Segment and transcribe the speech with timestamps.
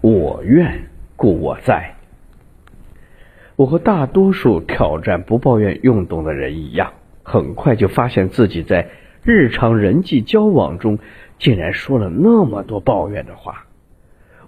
[0.00, 1.96] 我愿故我在。
[3.56, 8.88] 我和大多数挑战不抱怨运动的人一样，很快就发现自己在
[9.22, 10.98] 日常人际交往中
[11.38, 13.66] 竟然说了那么多抱怨的话。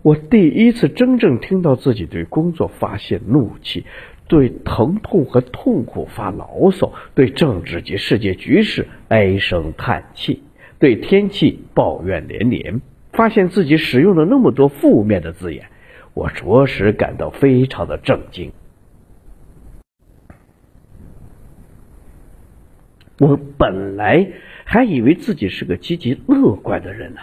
[0.01, 3.84] 我第一次真正听到自己对工作发泄怒气，
[4.27, 10.43] 对疼痛和痛苦发牢骚，对政治及世界局势唉声叹气，
[10.79, 12.80] 对天气抱怨连连。
[13.23, 15.66] 发现自己使用了那么多负面的字眼，
[16.12, 18.51] 我着实感到非常的震惊。
[23.20, 24.33] 我本来
[24.64, 27.20] 还以为自己是个积极乐观的人呢。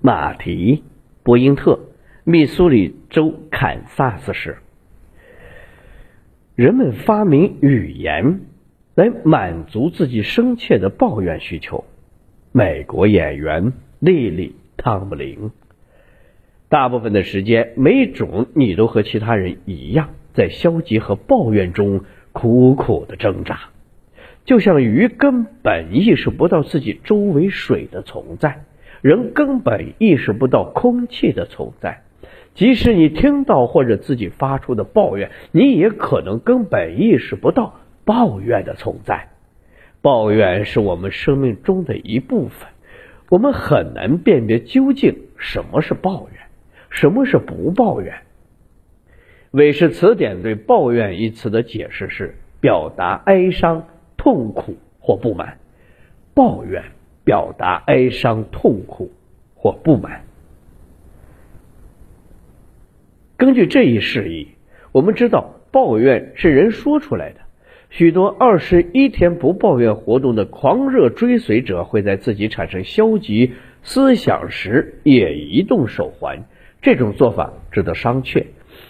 [0.00, 0.82] 马蹄。
[1.22, 1.78] 波因特，
[2.24, 4.56] 密苏里州堪萨斯市。
[6.54, 8.40] 人们发明语言
[8.94, 11.84] 来满足自己深切的抱怨需求。
[12.50, 14.48] 美国演员莉莉·
[14.82, 15.52] 汤姆林。
[16.68, 22.00] 大部分的时间，没准你都和其他人一样，在消极和抱怨中
[22.32, 23.60] 苦苦的挣扎，
[24.44, 28.64] 就像鱼根本意识不到自己周围水的存在。
[29.02, 32.02] 人根本意识不到空气的存在，
[32.54, 39.28] 即使你听到或者自己发出的抱怨，你也可能根本意识不到抱怨的存在。
[40.00, 42.68] 抱怨是我们生命中的一部分，
[43.32, 46.38] 我们很难辨别究竟什么是抱怨，
[46.90, 48.14] 什么是不抱怨。
[49.52, 53.86] 韦氏词典对“抱怨”一词的解释是：表达哀伤、
[54.18, 55.56] 痛苦或不满。
[56.34, 56.84] 抱怨。
[57.24, 59.12] 表达哀伤、痛苦
[59.54, 60.24] 或不满。
[63.38, 64.48] 根据这一释义，
[64.90, 67.41] 我们知道抱怨是人说出来的。
[67.92, 76.44] 许多二十一天不抱怨活动的狂热追随者，会在自己产生消极思想时也移动手环。
[76.80, 78.46] 这种做法值得商榷，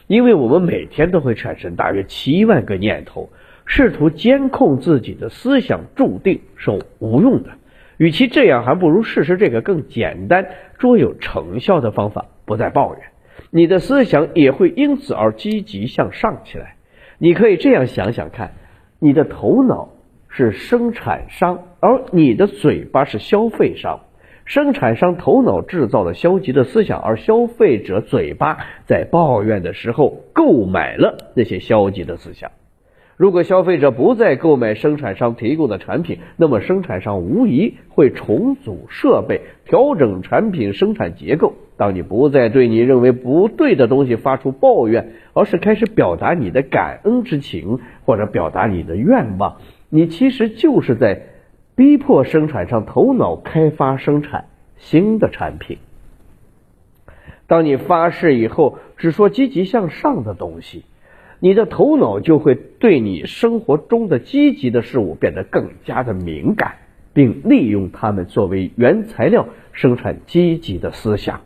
[0.07, 3.31] 因为我们每天都会产生大约七万个念头。
[3.67, 6.71] 试图监控自己的思想，注定是
[7.01, 7.51] 无用的。
[7.97, 10.47] 与其这样，还不如试试这个更简单、
[10.79, 13.03] 卓有成效的方法：不再抱怨。
[13.51, 16.77] 你的思想也会因此而积极向上起来。
[17.19, 18.53] 你可以这样想想看：
[19.05, 19.89] 你的头脑
[20.29, 23.99] 是生产商，而你的嘴巴是消费商。
[24.45, 32.53] 生产商头脑制造了消极的思想，而消费者嘴巴在抱怨的时候购买了那些消极的思想。
[33.23, 41.53] 如果消费者不再购买生产商提供的产品，那么生产商无疑会重组设备，调整产品生产结构。
[41.77, 49.59] 当你不再对你认为不对的东西发出抱怨，而是开始表达你的感恩之情，或者表达你的愿望，
[49.89, 51.23] 你其实就是在
[51.77, 54.47] 逼迫生产商头脑开发生产
[54.79, 55.79] 新的产品。
[57.47, 60.85] 当你发誓以后只说积极向上的东西。
[61.45, 66.77] 你的头脑就会对你生活中的积极的事物变得更加的敏感，
[67.13, 71.41] 并利用它们作为原材料生产积极的思想。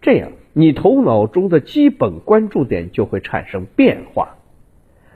[0.00, 4.36] 这样，你头脑中的基本关注点就会产生变化。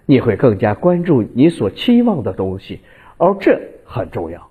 [0.06, 2.80] 你会更加关注你所期望的东西，
[3.18, 4.48] 而这很重要。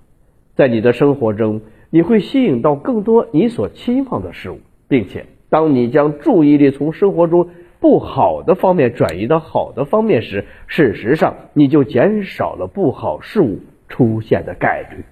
[0.56, 1.60] 在你的生活中，
[1.90, 7.50] 你会吸引到更多你所期望的事物，并且，当你将注意力从生活中。
[7.80, 15.04] 不好的方面转移到好的方面时，事实上你就减少了不好事物出现的概率。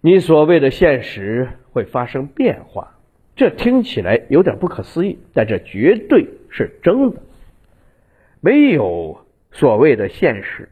[0.00, 2.98] 你所谓的现实会发生变化，
[3.36, 7.22] 这听起来有点不可思议，但这绝对是真的。
[8.40, 10.68] 没有所谓的现实，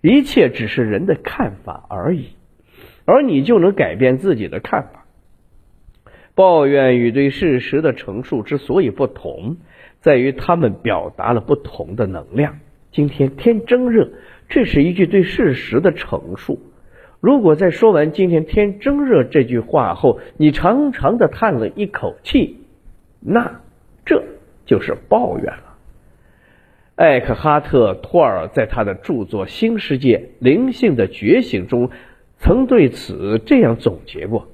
[0.00, 2.30] 一切只是人的看法而已，
[3.04, 4.99] 而你就能改变自己的看法。
[6.34, 9.56] 抱怨与对事实的陈述之所以不同，
[10.00, 12.58] 在于他们表达了不同的能量。
[12.92, 14.10] 今天天真热，
[14.48, 16.58] 这是一句对事实的陈述。
[17.20, 22.56] 如果在说完“今天天真热”这句话后，你长长的叹了一口气，
[23.20, 23.60] 那
[24.06, 24.24] 这
[24.64, 25.76] 就是抱怨了。
[26.96, 31.90] 艾克哈特·托尔在他的著作《新世界：灵性的觉醒》中，
[32.38, 34.48] 曾对此这样总结过。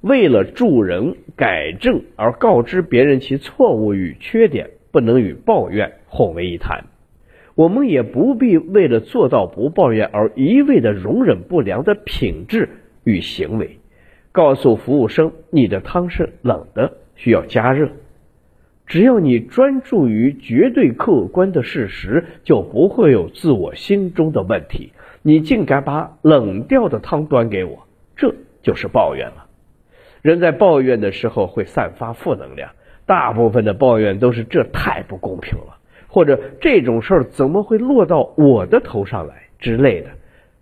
[0.00, 6.84] 为了助人改正而告知别人其错误与缺点，不能与抱怨混为一谈。
[7.56, 12.68] 我们也不必为了做到不抱怨而一味的容忍不良的品质
[13.02, 13.80] 与行为。
[14.30, 17.88] 告诉服务生你的汤是冷的，需要加热。
[18.86, 24.92] 只要你专注于绝对客观的事实，就不会有自我心中的问题。
[25.22, 29.47] 你竟敢把冷掉的汤端给我，这就是抱怨了。
[30.22, 32.70] 人在抱怨的时候会散发负能量，
[33.06, 35.78] 大部分的抱怨都是这太不公平了，
[36.08, 40.08] 或者这种事儿怎么会落到我的头上来之类的。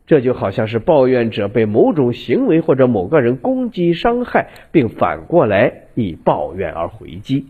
[0.06, 7.46] 这就好像是抱怨者被某种行为或者某个人攻击伤害，并反过来以抱怨而回击。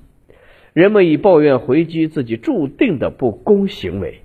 [0.72, 4.20] 人们以抱怨回击自己注定的不公行为，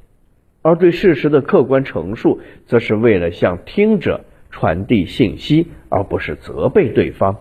[0.61, 7.37] 而对事实的客观陈述，则是为了向听者传递信息，而不是责备对方。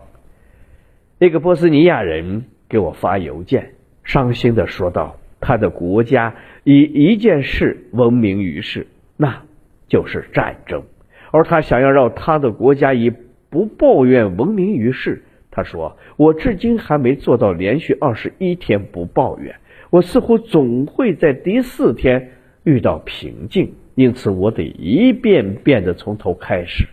[1.20, 6.34] 那个波斯尼亚人给我发邮件，伤心的说道：“他的国家
[6.64, 9.42] 以一件事闻名于世，那。”
[9.90, 10.84] 就是战争，
[11.32, 13.12] 而他想要让他的国家以
[13.48, 15.24] 不抱怨闻名于世。
[15.50, 19.56] 他说：“我至今还没做到连续二十一天不抱怨，
[19.90, 22.30] 我似乎总会在第四天
[22.62, 26.86] 遇到瓶颈，因此我得一遍遍的从头开始。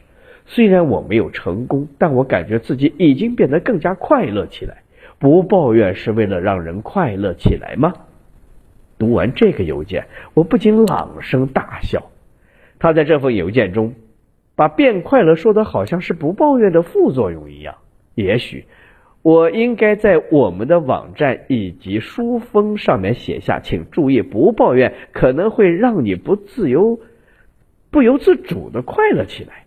[0.48, 4.78] 虽然我没有成功，但我感觉自己已经变得更加快乐起来。
[5.20, 7.94] 不抱怨是为了让人快乐起来吗？”
[8.98, 12.10] 读完这个邮件，我不禁朗声大笑。
[12.80, 13.94] 他在这封邮件中，
[14.56, 17.76] 把变快乐说的好像是不抱怨的副作用一样。
[18.16, 18.66] 也许
[19.22, 27.00] 我应该在我们的网站以及书封上面写下，请注意，不抱怨可能会让你不自由、
[27.92, 29.67] 不由自主的快乐起来。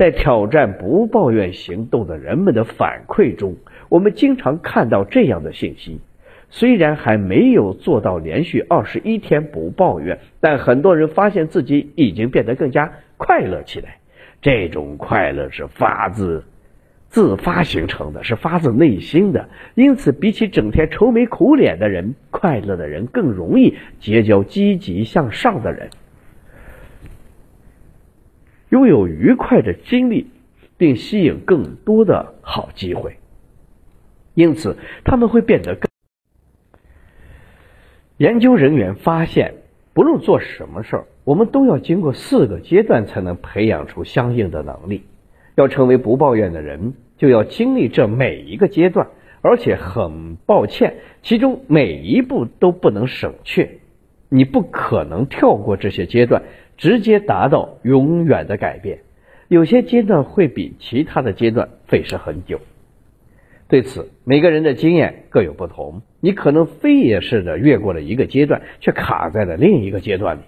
[0.00, 3.56] 在挑战不抱怨行动的人们的反馈中，
[3.90, 6.00] 我们经常看到这样的信息。
[6.48, 13.98] 虽然还没有做到连续二十一天不抱怨，但很多人发现自己已经变得更加快乐起来。
[14.40, 16.44] 这种快乐是发自
[17.10, 19.50] 自发形成的，是发自内心的。
[19.74, 25.90] 因此，比起整天愁眉苦脸的人，快乐的人更容易结交积极向上的人，
[28.70, 30.30] 拥有愉快的经历，
[30.76, 33.16] 并吸引更多的好机会。
[34.34, 35.88] 因此，他们会变得更。
[38.16, 39.54] 研究人员发现，
[39.92, 45.04] 不论做什么事儿，我们都要经过四个阶段才能培养出相应的能力。
[45.56, 49.08] 要成为不抱怨的人，就要经历这每一个阶段，
[49.42, 53.78] 而且很抱歉，其中每一步都不能省却。
[54.28, 56.44] 你不可能跳过这些阶段，
[56.80, 59.00] 直接达到永远的改变。
[59.48, 62.58] 有些阶段会比其他的阶段费时很久。
[63.68, 66.00] 对此，每个人的经验各有不同。
[66.20, 70.40] 你可能飞也似的越过了一个阶段，却卡在了另一个阶段里，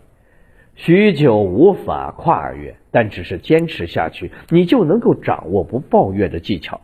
[0.74, 2.76] 许久无法跨越。
[2.90, 6.80] 但只是坚持下去，你就能够掌握不抱怨的技巧。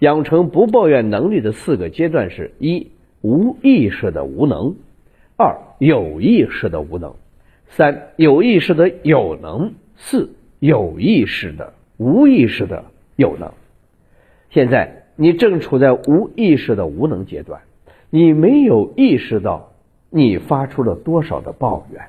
[0.00, 2.90] 养成不抱怨能力的四个阶段是：一、
[3.20, 4.74] 无意识的无能；
[5.36, 7.12] 二、有意识的无能；
[7.76, 12.84] 三、有意识的有能；四、有意识的无意识的
[13.16, 13.52] 有能。
[14.50, 15.02] 现在。
[15.16, 17.60] 你正处在无意识的无能阶段，
[18.10, 19.70] 你没有意识到
[20.10, 22.02] 你发出了多少的抱怨。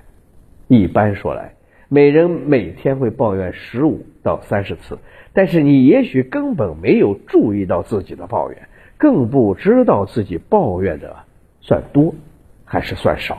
[0.68, 1.54] 一般说来，
[1.88, 4.98] 每人每天会抱怨十五到三十次，
[5.34, 8.60] 但是你也许根本没有注意到自己的抱怨，
[8.98, 11.16] 更不知道自己抱怨的
[11.62, 12.16] 算多
[12.64, 13.38] 还是算少。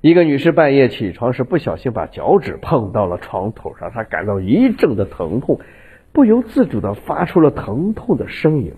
[0.00, 5.58] 一个女士半夜起床时不小心把脚趾碰到了床头上，她感到一阵的疼痛。
[6.12, 8.72] 不由自主的发出了疼痛的呻吟。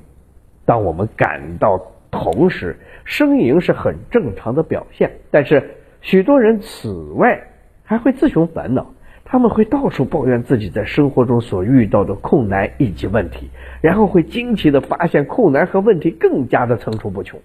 [0.65, 5.11] 当我们感到同时，呻吟是很正常的表现。
[5.31, 7.49] 但是，许多人此外
[7.85, 8.93] 还会自寻烦恼，
[9.25, 13.51] 他们会到处抱怨自己在生活中所遇到的困难以及问题，
[13.83, 17.39] 然后会惊奇的发现困难和问题更加的层出不穷。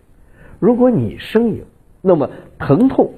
[0.60, 1.64] 如果你呻吟，
[2.02, 3.14] 那么疼痛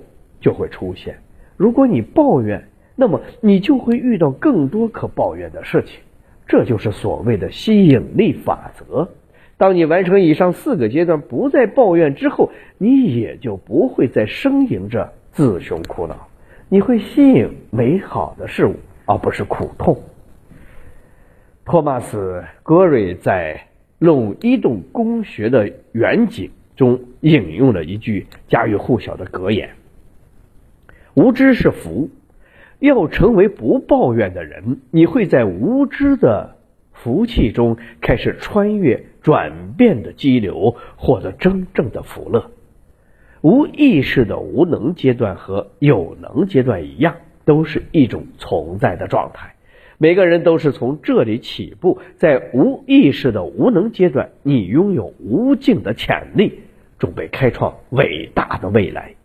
[0.48, 1.16] 就会出现；
[1.58, 6.00] 如果你抱怨，那么你就会遇到更多可抱怨的事情。
[6.48, 9.10] 这就是所谓的吸引力法则。
[9.58, 16.30] 当你完成以上四个阶段，不再抱怨之后，你也就不会再呻吟着自寻苦恼。
[16.70, 18.75] 你会吸引美好的事物，
[19.06, 20.01] 而不是苦痛。
[21.66, 23.56] 托马斯·戈瑞在
[24.00, 26.46] 《论移动工学的远景》
[26.77, 29.72] 中引用了一句家喻户晓的格言
[31.18, 32.10] ：“无知是福。”
[32.80, 36.58] 要成为不抱怨的人，你会在无知的
[36.94, 42.52] 福气中开始穿越转变的激流，获得真正的福乐。
[43.42, 49.56] 无意识的无能阶段和有能阶段一样，都是一种存在的状态。
[49.98, 56.60] 每个人都是从这里起步，在无意识的无能阶段，你拥有无尽的潜力，
[57.00, 59.17] 准备开创伟大的未来。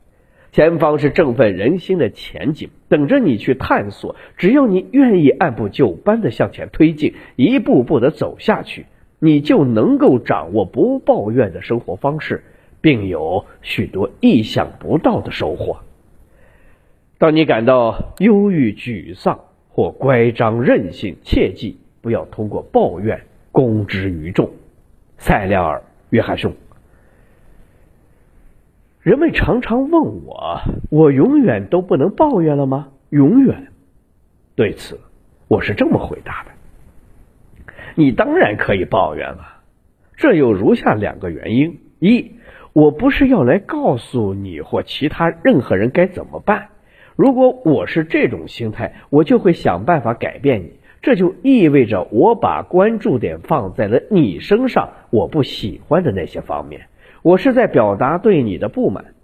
[0.53, 4.17] 前方是振奋人心的前景，等着你去探索。
[4.37, 8.85] 只要你愿意按部就班的向前推进，一步步的走下去，
[9.19, 12.45] 你就能够掌握不抱怨的生活方式，
[12.83, 15.79] 并有许多意想不到的收获。
[17.17, 19.41] 当你感到忧郁、沮丧
[19.71, 24.51] 或乖张任性，切记不要通过抱怨公之于众。
[25.17, 25.79] 塞廖尔·
[26.11, 26.53] 约翰逊。
[29.03, 33.73] 人们常常问我：“我永远都不能抱怨了吗？”永远。
[34.55, 35.01] 对此，
[35.49, 36.53] 我是这么回答的。
[37.97, 39.61] 你当然可以抱怨了，
[40.17, 42.31] 这有如下两个原因：一，
[42.73, 46.69] 我不是要来告诉你或其他任何人该怎么办。
[47.17, 50.75] 如果我是这种心态，我就会想办法改变你。
[51.03, 56.87] 这就意味着我把关注点放在了你身上，我不喜欢的那些方面。
[57.23, 59.15] 我是在表达对你的不满，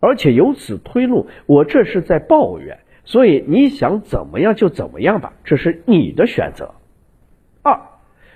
[0.00, 2.78] 而且由此推论，我这是在抱怨。
[3.04, 6.74] 所以你想怎么样就怎么样吧，这是你的选择。
[7.62, 7.80] 二，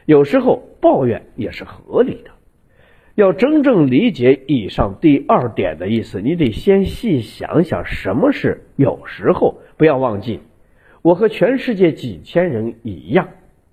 [0.04, 2.30] 有时候抱怨也是合理的。
[3.14, 9.58] 要真正理解以上第二点的意思，你得先细想想什么是有时候。
[9.76, 10.40] 不要忘记，
[11.02, 13.28] 我和全世界几千人一样，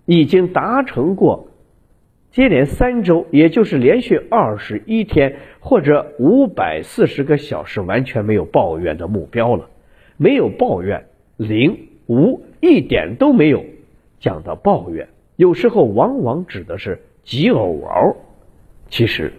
[0.05, 1.47] 已经达成过
[2.31, 9.69] 接连三周，也就是连续二十一天或者五百四十个小时完全没有抱怨的目标了。
[10.15, 13.65] 没有抱怨，零无一点都没有。
[14.19, 18.15] 讲到抱怨，有时候往往指的是极偶尔。
[18.87, 19.33] 其实，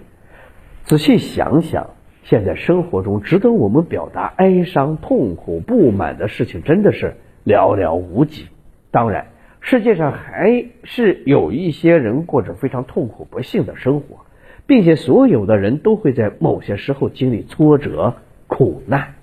[0.84, 1.88] 仔细想想，
[2.24, 7.14] 现在生活中值得我们表达哀伤、痛苦、不满的事情真的是
[7.46, 8.48] 寥寥无几。
[8.90, 9.28] 当然，
[9.64, 14.26] 世界上还是有一些人过着非常痛苦、不幸的生活，
[14.66, 18.16] 并且所有的人都会在某些时候经历挫折、
[18.48, 19.14] 苦难。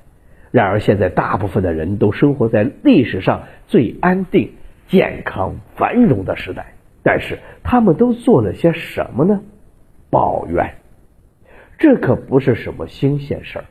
[0.50, 4.54] 然而，现在大部分的人都生活在历史上最安定、
[4.88, 9.42] 健康、繁荣的时代，但是他们都做了些什么呢？
[10.10, 10.76] 抱怨。
[11.78, 13.66] 这可不是什么新鲜事儿。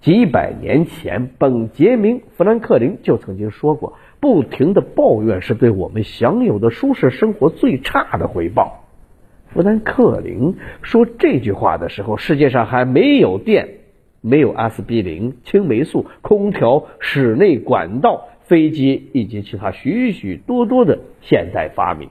[0.00, 3.94] 几百年前，本杰明·富兰克林就曾经说过
[4.26, 8.82] ：“不停的抱怨是对我们享有的舒适生活最差的回报。”
[9.54, 13.68] 富兰克林说这句话的时候，世界上还没有电。
[14.22, 22.10] 没有阿司匹林、青霉素、空调、室内管道、飞机以及其他许许多多的现代发明，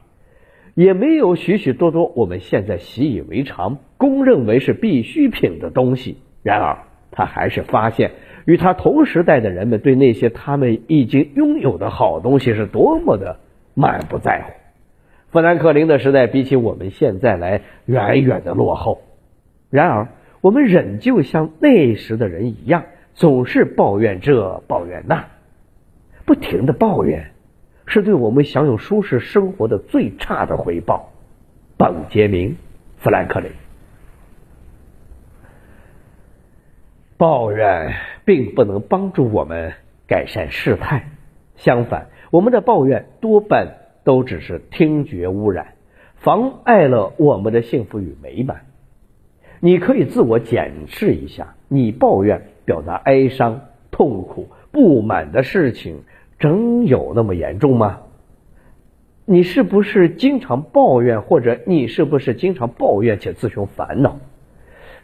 [0.76, 6.20] 也没有许许多多我们现在习以为常、公认为是必需品的东西。
[6.42, 8.12] 然而，他还是发现，
[8.46, 13.40] 与他同时代的人们对那些他们已经拥有的好东西是多么的
[13.74, 14.54] 满不在乎。
[15.32, 19.02] 富兰克林的时代比起我们现在来远远的落后。
[19.70, 20.08] 然而，
[20.42, 22.84] 我们仍旧像那时的人一样，
[23.16, 25.26] 总是抱怨这抱怨那，
[26.24, 27.32] 不停的抱怨，
[27.86, 31.12] 是对我们享有舒适生活的最差的回报。
[31.78, 32.52] 本杰明·
[32.98, 33.65] 富兰克林。
[37.18, 37.94] 抱怨
[38.26, 39.74] 并不能帮助我们
[40.08, 41.10] 改善事态，
[41.56, 45.76] 相反，我们的抱怨多半都只是听觉污染，
[46.16, 48.66] 妨碍了我们的幸福与美满。
[49.62, 56.04] 你可以自我检视一下，你抱怨、表达哀伤、痛苦、不满的事情，
[56.38, 58.02] 真有那么严重吗？
[59.24, 64.18] 你是不是经常抱怨，或者你是不是经常抱怨且自寻烦恼？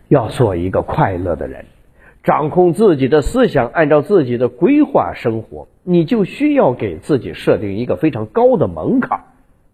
[0.09, 1.65] 要做一个快乐的人，
[2.23, 9.21] 掌控自己的思想，按照自己的规划生活，你就需要给自己设定一个非常高的门槛。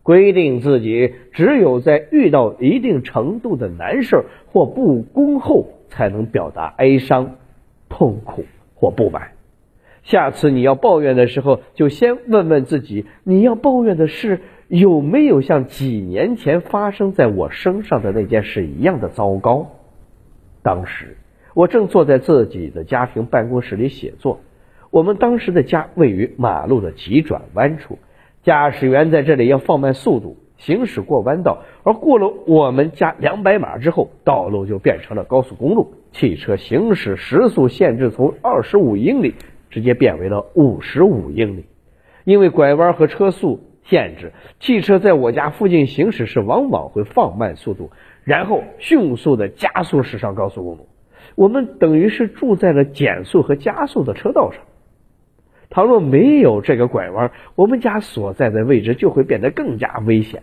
[0.01, 7.35] 规定自己只有在遇到一定程度的难事或不公后，才能表达哀伤、
[7.89, 9.31] 痛苦或不满。
[10.03, 14.39] 下次你要抱怨的时候，就先问问自己：你要抱怨的事
[14.69, 19.67] 有没有像几年前发生在我身上的那件事一样的糟糕？
[20.63, 21.17] 当时
[21.57, 24.41] 我正坐在自己的家庭办公室里写作，
[24.91, 27.97] 我们当时的家位于马路的急转弯处。
[28.43, 35.95] 驾驶员在这里要放慢速度行驶过弯道，而过了我们家两百码之后，道路就变成了高速公路。
[36.11, 39.33] 汽车行驶时速限制从二十五英里
[39.71, 41.65] 直接变为了五十五英里。
[42.23, 47.89] 因为拐弯和车速限制，汽车在我家附近行驶时往往会放慢速度，
[48.23, 50.87] 然后迅速的加速驶上高速公路。
[51.37, 54.61] 我们等于是住在了减速和加速的车道上。
[55.69, 60.41] 倘若没有这个拐弯，我们家所在的位置就会变得更加危险。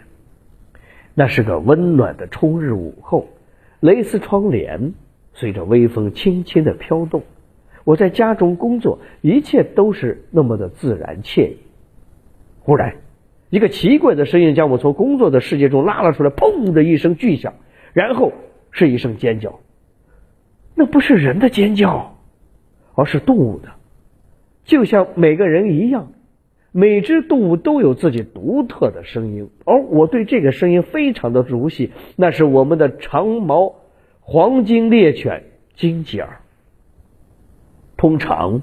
[1.13, 3.27] 那是个温暖的春日午后，
[3.81, 4.95] 蕾丝窗帘
[5.33, 7.25] 随着微风轻轻的飘动。
[7.83, 11.57] 我在家中工作，一切都是那么的自然惬意。
[12.61, 12.95] 忽然，
[13.51, 17.55] 一个奇怪的声音将我从工作的世界中拉了出来，砰的一声巨响，
[17.95, 18.33] 然后
[18.71, 19.59] 是一声尖叫。
[20.75, 22.17] 那不是人的尖叫，
[22.95, 23.69] 而是动物的，
[24.65, 26.13] 就像每个人一样，
[26.73, 33.77] 每只动物都有自己独特的声音，而我对这个声音非常的熟悉，那是我们的长毛
[34.21, 35.45] 黄金猎犬
[35.77, 36.41] 金吉尔。
[37.97, 38.63] 通常，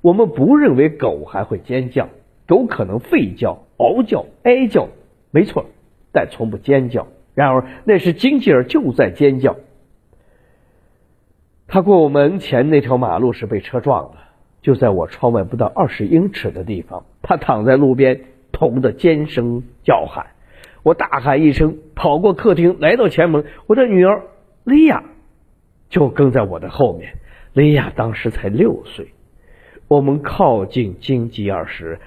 [0.00, 2.08] 我们不认为狗还会尖叫，
[2.48, 4.88] 狗可能吠叫、嗷叫、哀叫，
[5.30, 5.66] 没错，
[6.12, 7.06] 但从不尖叫。
[7.34, 9.56] 然而，那时金吉尔就在尖叫。
[11.68, 14.16] 他过我门前那条马路时被车撞了，
[14.62, 18.20] 就在我窗外不到二十英尺的地方，他躺在路边，
[18.52, 20.26] 痛得尖声叫喊。
[20.82, 24.22] 我大喊一声，跑过客厅，来到前门，我的女儿
[24.62, 25.02] 莉亚
[25.88, 27.14] 就跟在我的后面。
[27.52, 29.08] 莉亚当时才六岁。
[29.88, 31.98] 我们靠近金吉尔时，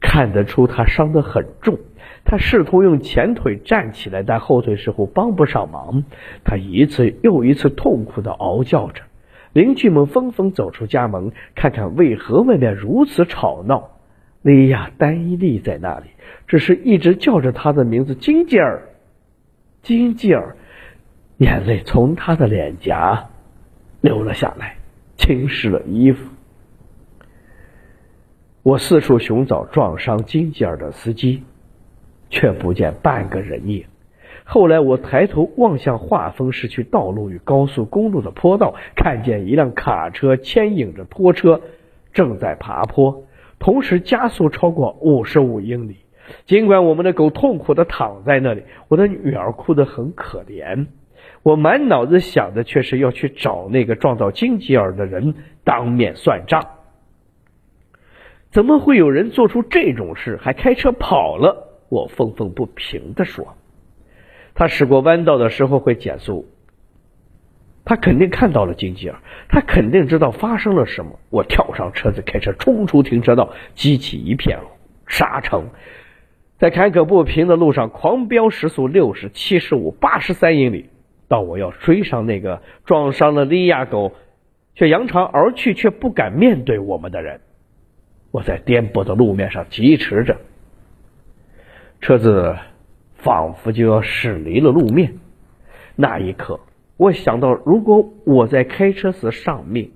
[0.00, 1.78] 看得出他伤得很重。
[2.24, 6.04] 他试图用前腿站起来，但后腿似乎帮不上忙。
[6.44, 9.02] 他一次又一次痛苦的嗷叫着。
[9.52, 13.90] 邻居们纷纷走出家门，看看为何外面如此吵闹。
[14.42, 16.06] 莉亚单立在那里，
[16.46, 18.82] 只是一直叫着他的名字：“金吉尔，
[19.82, 20.56] 金吉尔。”
[21.38, 23.28] 眼泪从他的脸颊
[24.00, 24.76] 流了下来，
[25.16, 26.30] 浸湿了衣服。
[28.62, 31.42] 我四处寻找撞伤金吉尔的司机。
[32.30, 33.84] 却不见半个人影。
[34.44, 41.62] 后来我抬头望向画风市区道路与高速公路的坡道，看见一辆卡车牵引着拖车
[42.12, 43.24] 正在爬坡，
[43.58, 45.96] 同时加速超过五十五英里。
[46.46, 50.86] 尽管我们的狗痛苦的躺在那里，我的女儿哭得很可怜，
[51.42, 56.66] 我满脑子想的却是要去找那个撞到金吉尔的人当面算账。
[58.50, 61.63] 怎么会有人做出这种事，还开车跑了？
[61.88, 63.56] 我愤愤不平的说
[64.54, 66.48] ：“他驶过弯道的时候会减速，
[67.84, 74.58] 他肯定看到了金吉尔，他肯定知道发生了什么。”我跳上车子，开车冲出停车道，激起一片
[75.06, 75.68] 沙尘，
[76.58, 80.88] 在坎坷不平的路上狂飙，时速六十七十五、八十三英里，
[81.28, 84.12] 到我要追上那个撞伤了利亚狗
[84.74, 87.40] 却扬长而去却不敢面对我们的人。
[88.30, 90.38] 我在颠簸的路面上疾驰着。
[92.04, 92.54] 车子
[93.16, 95.14] 仿佛就要驶离了路面，
[95.96, 96.60] 那一刻，
[96.98, 99.90] 我想到，如果我在开车时丧命，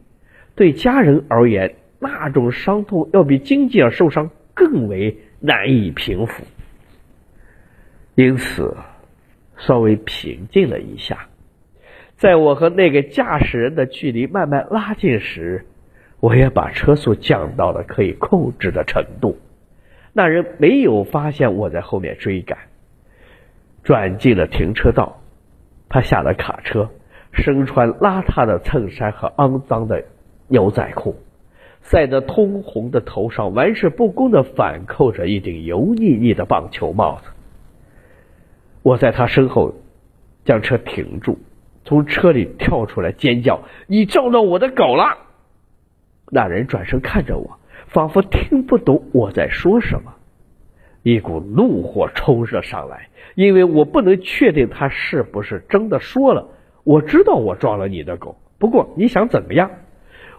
[0.54, 6.44] 对家人而言，那种伤痛要比经济上受伤更为难以平复。
[8.14, 8.74] 因此，
[9.58, 11.28] 稍微平静了一下，
[12.16, 15.66] 在我和那个驾驶人的距离慢慢拉近时，
[16.20, 19.36] 我也把车速降到了可以控制的程度。
[20.18, 22.58] 那人没有发现我在后面追赶，
[23.84, 25.20] 转进了停车道。
[25.88, 26.90] 他下了卡车，
[27.32, 30.02] 身穿邋遢的衬衫和肮脏的
[30.48, 31.14] 牛仔裤，
[31.82, 37.30] 晒得通红的头上玩世不恭的反扣着一顶油腻腻的棒球帽子。
[38.82, 39.72] 我在他身后
[40.44, 41.38] 将车停住，
[41.84, 45.16] 从车里跳出来尖叫：“你撞到我的狗了！”
[46.28, 47.57] 那人转身看着我。
[47.88, 50.14] 仿佛听不懂我在说什么，
[51.02, 56.48] 一股怒火冲了上来，因为我不能确定他是不是真的说了。
[56.84, 59.70] 我知道我撞了你的狗，不过你想怎么样？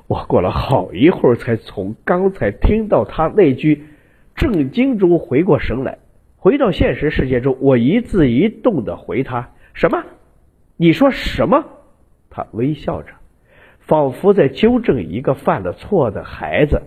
[0.07, 3.83] 我过了好一会儿才从刚才听到他那句
[4.35, 5.99] 震惊中回过神来。
[6.37, 10.03] 回到现实世界中，我一字一动的回他：“什么？
[10.77, 11.65] 你说什么？”
[12.31, 13.09] 他微笑着，
[13.79, 16.81] 仿佛在纠正一个犯了错的孩子。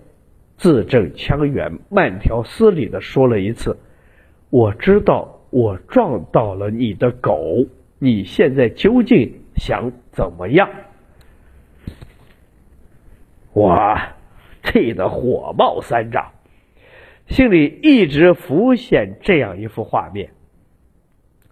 [0.63, 3.81] 字正腔圆、慢条斯理的说了一次
[4.49, 7.67] ：“我知道我撞到了你的狗，
[7.99, 10.71] 你现在究竟想怎么样？”
[13.53, 13.99] 我
[14.63, 16.31] 气得火冒三丈，
[17.27, 20.31] 心里一直浮现这样一幅画面：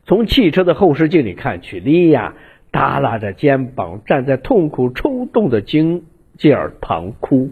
[0.05, 2.37] 从汽车的后视镜里看去，莉亚
[2.71, 6.07] 耷拉着肩膀站在痛苦冲动的金
[6.39, 7.51] 吉尔旁哭。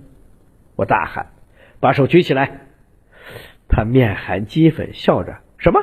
[0.76, 1.26] 我大喊。
[1.80, 2.60] 把手举起来，
[3.68, 5.80] 他面含讥讽，笑着：“什么？”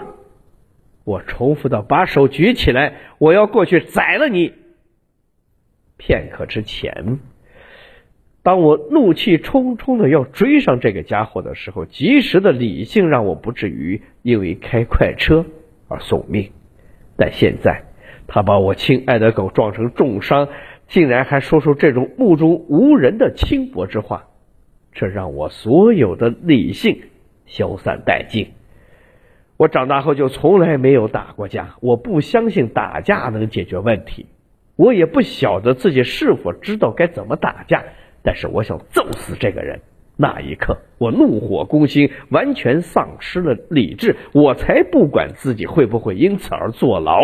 [1.05, 4.53] 我重复道：“把手举起来，我要过去宰了你。”
[5.97, 7.19] 片刻之前，
[8.43, 15.45] 当我怒气冲冲的要追上这个家伙的时候，及时的理性让我不至于因为开快车
[15.87, 16.51] 而送命。
[17.17, 17.83] 但现在，
[18.27, 20.49] 他把我亲爱的狗撞成重伤，
[20.87, 24.27] 竟然还说出这种目中无人的轻薄之话。
[24.95, 27.01] 这让我所有的理性
[27.45, 28.53] 消散殆尽。
[29.57, 34.25] 我长大后就从来没有打过架，我不相信打架能解决问题，
[34.75, 37.83] 我也不晓得自己是否知道该怎么打架，
[38.23, 39.81] 但是我想揍死这个人。
[40.17, 47.21] 那一刻，我怒火攻心，完全丧失了理智，我才不管自己会不会因此而坐牢。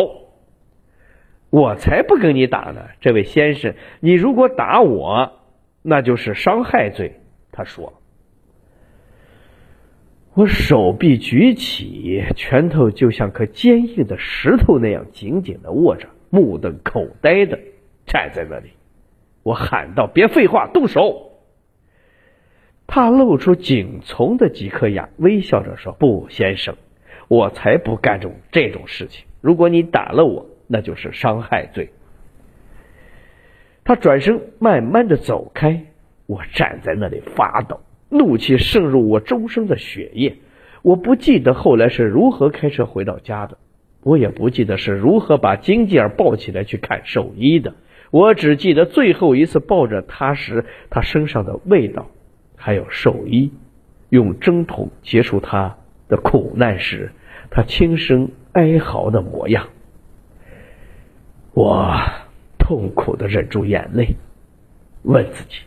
[1.49, 5.31] 我才不跟你打呢，这位先生，你如果打我，
[5.81, 7.20] 那就是伤害罪。
[7.51, 7.93] 他说。
[10.33, 17.59] 我手臂举起，拳头就像颗坚硬的石头那样紧紧的握着，目瞪口呆的
[18.05, 18.69] 站在那里。
[19.43, 21.33] 我喊道：“别废话，动手！”
[22.87, 26.77] 他露出仅从的几颗牙，微笑着说：“不，先生，
[27.27, 29.25] 我才不干这种这种事情。
[29.41, 31.89] 如果你打了我，那就是伤害罪。”
[33.83, 35.87] 他转身慢慢的走开，
[36.31, 37.81] 我站在那里发抖。
[38.07, 40.37] 怒气渗入我周身的血液，
[40.81, 43.57] 我不记得后来是如何开车回到家的，
[44.01, 47.75] 我也不记得是如何把金吉尔抱起来去看兽医的，
[48.11, 52.07] 我只记得最后一次抱着他时，他身上的味道，
[52.55, 53.51] 还有兽医
[54.07, 55.75] 用针筒结束他
[56.07, 57.11] 的苦难时，
[57.49, 59.67] 他轻声哀嚎的模样。
[61.53, 61.93] 我
[62.57, 64.15] 痛苦的忍住眼泪，
[65.03, 65.57] 问自己。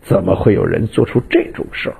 [0.00, 1.96] 怎么会有人做出这种事儿？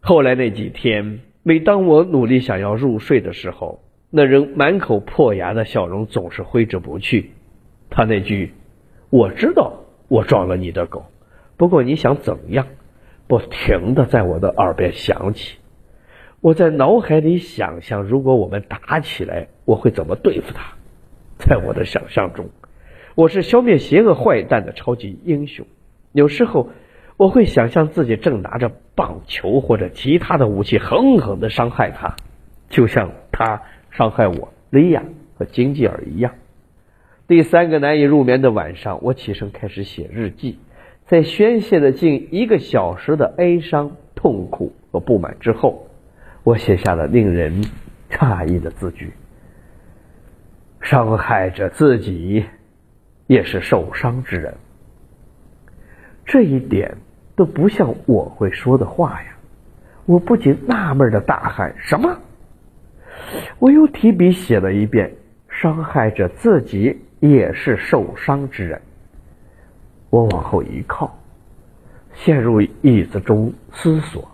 [0.00, 7.32] 后来那几天，每当我努力想要入睡的时候，那人满口破牙的笑容总是挥之不去。
[7.90, 8.54] 他那句
[9.10, 11.06] “我知道我撞了你的狗，
[11.56, 12.66] 不过你想怎样？”
[13.28, 15.58] 不停的在我的耳边响起。
[16.40, 20.76] 我在脑海里想象，如果我们打起来，我会怎么对付他？
[21.36, 22.50] 在我的想象中。
[23.16, 25.66] 我是消灭邪恶坏蛋的超级英雄。
[26.12, 26.68] 有时候，
[27.16, 32.16] 我会想象自己正拿着棒球或者其他的武器，狠狠的伤害他，
[32.68, 35.02] 就像他伤害我莉亚
[35.38, 36.34] 和金吉尔一样。
[37.26, 40.58] 第三个难以入眠的晚上，我起身开始写日记，
[41.06, 45.88] 在宣泄了近一个小时的哀伤、痛苦和不满之后，
[46.42, 47.64] 我写下了令人
[48.10, 49.14] 诧异的字句：
[50.82, 52.44] 伤害着自己。
[53.26, 54.54] 也是受伤之人，
[56.24, 56.96] 这一点
[57.34, 59.36] 都不像我会说的话呀！
[60.04, 62.16] 我不禁纳闷的大喊：“什么？”
[63.58, 65.12] 我又提笔写了一遍
[65.50, 68.80] ：“伤害者自己也是受伤之人。”
[70.10, 71.18] 我往后一靠，
[72.14, 74.30] 陷入椅子中思索，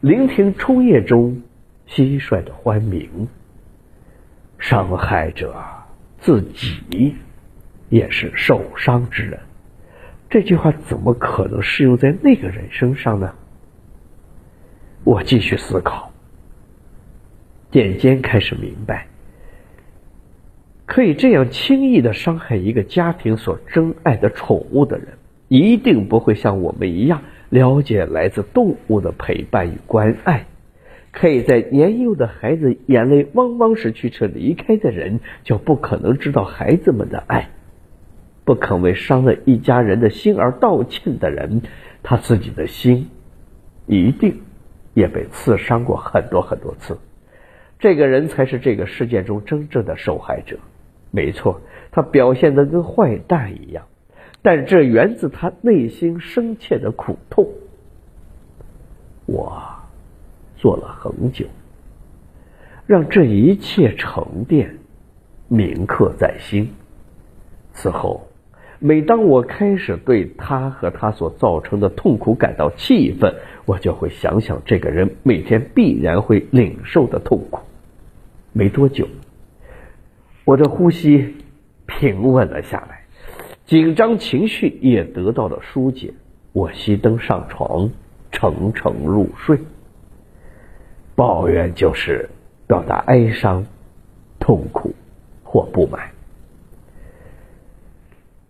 [0.00, 1.42] 聆听冲夜中
[1.86, 3.28] 蟋蟀的欢鸣。
[4.58, 5.54] 伤害者
[6.18, 7.14] 自己。
[7.94, 9.38] 也是受伤之人，
[10.28, 13.32] 这句话怎么可能适用在那个人身上呢？
[15.04, 16.10] 我继续思考，
[17.70, 19.06] 渐渐开始明白，
[20.86, 25.10] 可以这样轻易的伤害一个家庭所珍爱的宠物的人，
[25.46, 30.46] 一定不会像我们一样了解来自动物的陪伴与关爱。
[31.12, 37.50] 可以在年幼的孩子眼泪汪汪时驱车离开的人，就不可能知道孩子们的爱。
[38.44, 41.62] 不肯为伤了一家人的心而道歉的人，
[42.02, 43.08] 他自己的心
[43.86, 44.42] 一定
[44.92, 46.98] 也被刺伤过很多很多次。
[47.78, 50.58] 这个人才是这个事件中真正的受害者。
[51.10, 53.86] 没错，他表现的跟坏蛋一样，
[54.42, 57.48] 但这源自他内心深切的苦痛。
[59.24, 59.62] 我
[60.58, 61.46] 做了很久，
[62.86, 64.76] 让这一切沉淀
[65.48, 66.70] 铭刻在心。
[67.72, 68.28] 此后。
[68.78, 73.34] 每当我开始对他和他所造成的痛苦感到气愤，
[73.64, 77.60] 我就会想想这个人每天必然会领受的痛苦。
[78.52, 79.08] 没多久，
[80.44, 81.34] 我的呼吸
[81.86, 83.04] 平稳了下来，
[83.64, 86.12] 紧张情绪也得到了疏解。
[86.52, 87.90] 我熄灯上床，
[88.30, 89.58] 沉沉入睡。
[91.16, 92.28] 抱怨就是
[92.66, 93.64] 表达哀伤、
[94.38, 94.94] 痛苦
[95.42, 96.13] 或不满。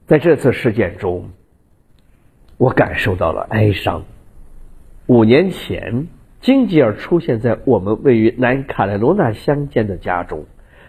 [0.07, 1.31] 在这次事件中，
[2.59, 4.05] 我感受到了哀伤。
[5.07, 6.09] 五年前，
[6.43, 10.45] 金吉尔出现在我们位于南卡罗来纳乡间的家中，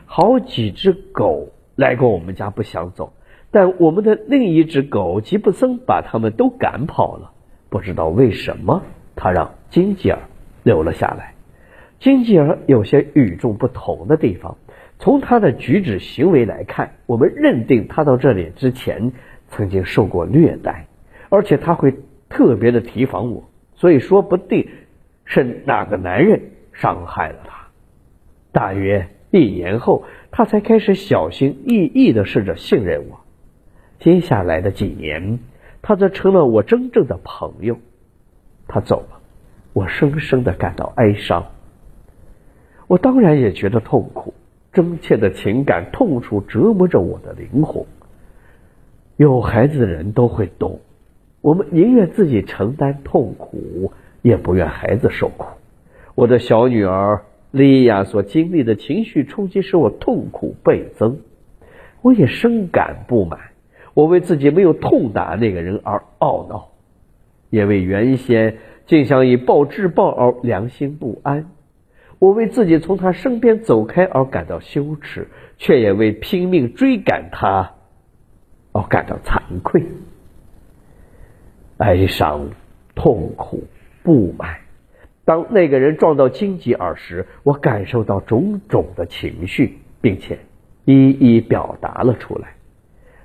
[0.06, 3.14] 好几只狗来过我们家不想走，
[3.52, 7.32] 但我们的另一只狗吉布森把他们都赶跑了。
[7.70, 8.84] 不知道为什么，
[9.16, 10.20] 他让金吉尔
[10.64, 11.36] 留了下来。
[12.02, 14.58] 金吉尔有些与众不同的地方。
[15.06, 19.12] 从他的举止行为来看，我们认定他到这里之前
[19.50, 20.88] 曾经受过虐待，
[21.30, 21.94] 而且他会
[22.28, 23.44] 特别的提防我，
[23.76, 24.68] 所以说不定
[25.24, 26.42] 是哪个男人
[26.74, 27.68] 伤害了他。
[28.52, 33.20] 大约一年后，他才开始小心翼翼的试着信任我。
[34.00, 35.38] 接下来的几年，
[35.84, 37.78] 他则成了我真正的朋友。
[38.68, 39.20] 他走了，
[39.72, 41.46] 我深深的感到哀伤。
[42.88, 44.34] 我当然也觉得痛苦，
[44.76, 47.86] 真切的情感痛楚折磨着我的灵魂。
[49.16, 50.82] 有孩子的人都会懂，
[51.40, 55.48] 我们宁愿自己承担痛苦，也不愿孩子受苦。
[56.14, 61.20] 我的小女儿莉亚所经历的情绪冲击使我痛苦倍增，
[62.02, 63.40] 我也深感不满。
[63.94, 66.72] 我为自己没有痛打那个人而懊恼，
[67.50, 71.50] 也为原先竟想以暴制暴而良心不安。
[72.20, 77.74] 我为自己从他身边走开而感到羞耻，却也为拼命追赶他
[78.72, 79.84] 而感到惭愧、
[81.78, 82.50] 哀伤、
[82.96, 83.66] 痛苦、
[84.04, 84.58] 不满。
[85.26, 90.40] 当那个人撞到荆棘耳时，我感受到种种的情绪，并且
[90.86, 92.56] 一一表达了出来。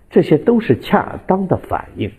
[0.09, 2.11] 这些都是恰当的反应。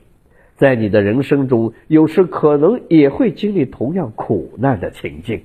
[0.55, 5.41] 在你的人生中，有时可能也会经历同样苦难的情境。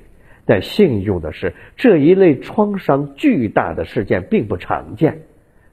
[0.46, 5.22] 但幸运的是，这一类创伤巨大的事件并不常见。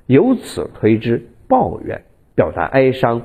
[0.08, 2.04] 由此推知，抱怨、
[2.36, 3.22] 表达哀伤、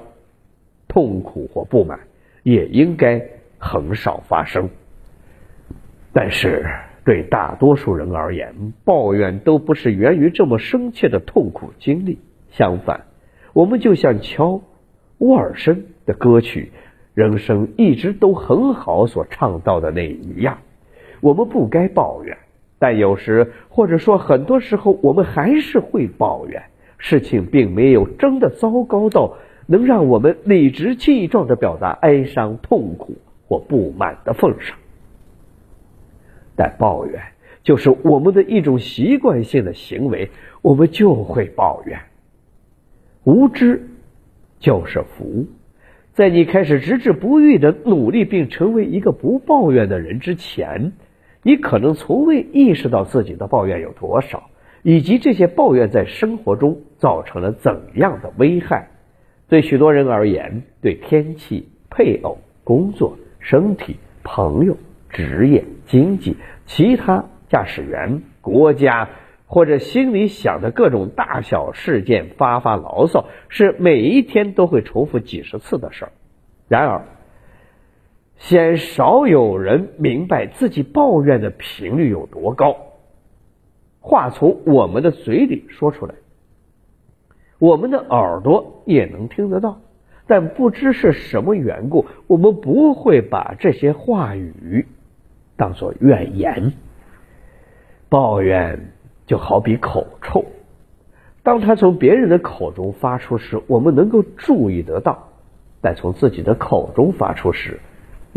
[0.86, 2.00] 痛苦或不满，
[2.42, 3.20] 也应该
[3.58, 4.68] 很少发生。
[6.12, 6.66] 但是，
[7.04, 12.18] 对大多数人而言，抱怨都不是源于这么深切的痛苦经历。
[12.50, 13.06] 相反，
[13.54, 14.60] 我们就像乔
[15.18, 16.72] 沃尔森的歌曲
[17.14, 20.58] 《人生一直都很好》所唱到的那一样。
[21.20, 22.36] 我们不该抱怨，
[22.78, 26.62] 但有时或者说很多时候，我们还是会抱怨。
[26.98, 34.76] 事情并没有真的糟糕到能让我们理直气壮的表达哀伤、痛苦或不满的份上。
[36.56, 37.22] 但抱怨
[37.62, 42.00] 就是我们的一种习惯性的行为，我们就会抱怨。
[43.22, 43.88] 无知
[44.58, 45.46] 就是福。
[46.14, 50.94] 在你开始执志不渝的努力并成为一个不抱怨的人之前。
[51.42, 54.50] 你可能从未意识到自己的抱怨有多少，
[54.82, 58.88] 以及这些抱怨在生活中造成了怎样的危害。
[59.48, 64.76] 对许多人而言，对天气、配偶、工作、身体、朋友、
[65.08, 69.08] 职业、经济、其他驾驶员、国家
[69.46, 76.12] 或者心里想的各种大小事件发发牢骚，是每一天都会重复几十次的事儿。
[76.68, 77.06] 然而，
[78.38, 82.76] 鲜少有人明白自己抱怨的频率有多高。
[84.00, 86.14] 话从我们的嘴里说出来，
[87.58, 89.80] 我们的耳朵也能听得到，
[90.26, 94.86] 但不知是什么缘故，我们不会把这些话语
[95.56, 96.72] 当作怨言。
[98.08, 98.92] 抱怨
[99.26, 100.46] 就好比口臭，
[101.42, 105.28] 当他从别人的口中发出时，我们能够注意得到；
[105.82, 107.80] 但从自己的口中发出时，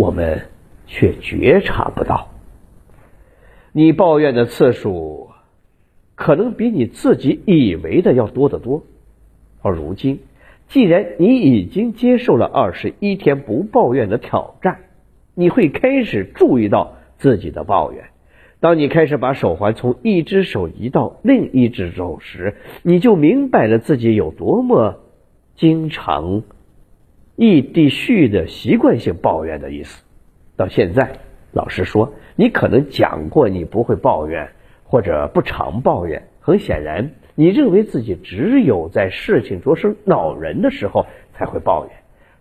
[0.01, 0.45] 我们
[0.87, 2.29] 却觉察不到，
[3.71, 5.29] 你抱怨的次数
[6.15, 8.81] 可能比你自己以为的要多得多。
[9.61, 10.21] 而如今，
[10.69, 14.79] 既然你已经接受了二十一天不抱怨的挑战，
[15.35, 18.05] 你会开始注意到自己的抱怨。
[18.59, 24.99] 当你开始把手环从一只手移到另一只手时，你就明白了自己有多么
[25.55, 26.41] 经常。
[27.41, 30.03] 异地续的习惯性抱怨的意思，
[30.55, 31.13] 到现在，
[31.53, 34.51] 老实说，你可能讲过你不会抱怨
[34.83, 36.27] 或者不常抱怨。
[36.39, 41.95] 很显然，你认为自己只有在事情着实恼人的时候才会抱怨。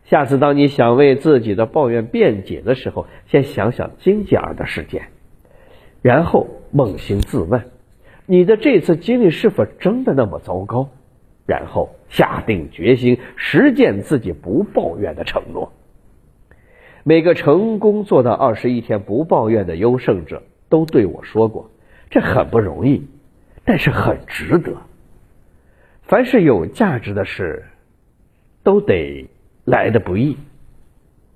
[0.04, 5.04] 下次当你想为自己的抱怨辩解的时候，先想想金吉尔的事件，
[6.02, 7.62] 然后扪心自问：
[8.26, 10.90] 你的这次经历是否真的那么糟糕？
[11.46, 15.72] 然后下定决心实践自己不抱怨的承诺。
[17.02, 21.70] 每个成功做到二十一天不抱怨的优胜者都对我说过
[22.10, 23.08] ：“这很不容易，
[23.64, 24.76] 但是很值得。”
[26.02, 27.64] 凡是有价值的事，
[28.62, 29.28] 都得
[29.64, 30.36] 来的不易。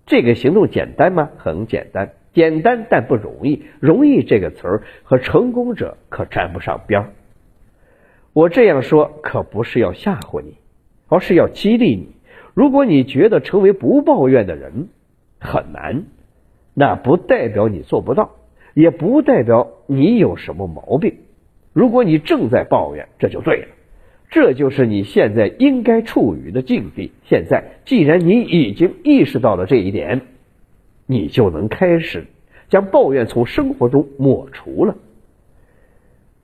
[0.05, 1.31] 这个行动简单吗？
[1.39, 3.65] 很简单，简单但不容易。
[3.81, 7.13] 容易这个词儿和成功者可沾不上边儿。
[8.35, 10.57] 我这样说可不是要吓唬你，
[11.09, 12.09] 而是要激励你。
[12.53, 14.89] 如果你觉得成为不抱怨的人
[15.39, 16.05] 很难，
[16.75, 18.33] 那不代表你做不到，
[18.75, 21.15] 也不代表你有什么毛病。
[21.73, 23.69] 如果你正在抱怨，这就对了，
[24.31, 27.13] 这就是你现在应该处于的境地。
[27.27, 30.23] 现在，既然你已经意识到了这一点，
[31.07, 32.27] 你就能开始
[32.69, 34.97] 将抱怨从生活中抹除了。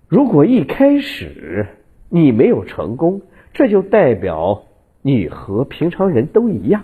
[0.07, 1.67] 如果一开始
[2.13, 3.23] 你没有成功，
[3.55, 4.65] 这就代表
[5.01, 6.83] 你和平常人都一样。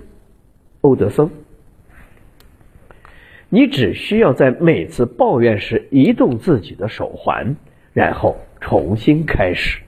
[0.83, 1.31] 欧德森，
[3.49, 7.57] 你只需要在每次抱怨时移动自己的手环，
[7.93, 9.83] 然后重新开始。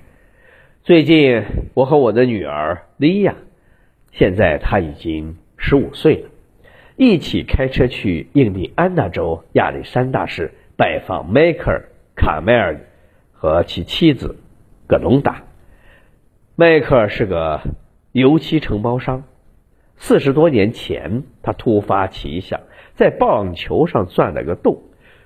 [0.82, 3.36] 最近，我和我的女儿莉亚，
[4.10, 6.30] 现在她已经十五岁了，
[6.96, 11.88] 一起开车去印第安纳州亚历山大市拜访迈克尔·
[12.20, 12.80] 卡梅尔
[13.32, 14.36] 和其妻子
[14.88, 15.44] 葛隆达。
[16.56, 17.60] 迈克尔是个
[18.10, 19.22] 油漆承包商。
[19.96, 22.60] 四十多年前，他突发奇想，
[22.94, 24.82] 在棒球上钻了个洞，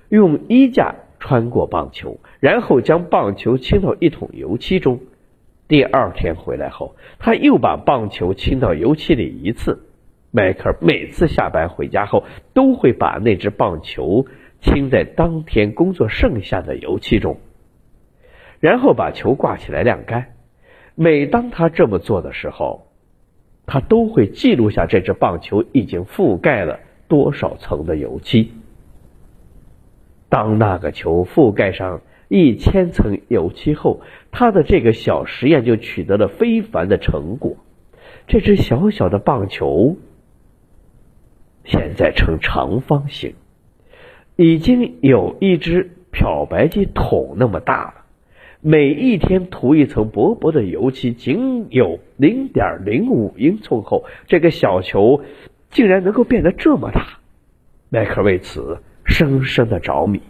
[0.09, 4.99] 用衣架穿过棒球，然后将棒球倾到一桶油漆中。
[5.67, 9.87] 第二天回来后，他又把棒球倾到油漆里一次。
[10.31, 12.23] 迈克尔每次下班回家后，
[12.53, 14.25] 都会把那只棒球
[14.59, 17.37] 倾在当天工作剩下的油漆中，
[18.63, 20.27] 然后把球挂起来晾干。
[20.95, 22.87] 每当他这么做的时候，
[23.65, 28.53] 他都会记录下这只棒球已经覆盖了多少层的油漆。
[30.29, 31.99] 当那个球覆盖上
[32.29, 33.99] 一千层油漆后，
[34.31, 37.57] 他的这个小实验就取得了非凡的成果。
[38.27, 39.97] 这只小小的棒球
[41.65, 43.35] 现在呈长方形，
[44.37, 48.02] 已经有一只漂白剂桶那么大了。
[48.65, 55.21] 每一天涂一层薄薄的油漆，仅有零点零五英寸厚，这个小球
[55.69, 57.19] 竟然能够变得这么大。
[57.89, 60.21] 迈克为此深深的着迷。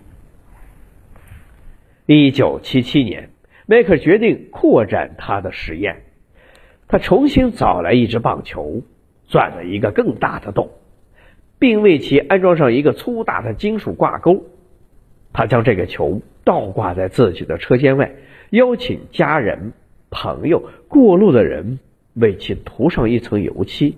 [2.08, 3.30] 一九七七年，
[3.68, 6.02] 迈克决定扩展他的实验，
[6.88, 8.82] 他重新找来一只棒球，
[9.28, 10.72] 钻了一个更大的洞，
[11.60, 14.44] 并为其安装上一个粗大的金属挂钩。
[15.34, 18.12] 他将这个球倒挂在自己的车间外。
[18.50, 19.74] 邀请家人、
[20.10, 21.80] 朋友、过路的人
[22.14, 23.98] 为其涂上一层油漆。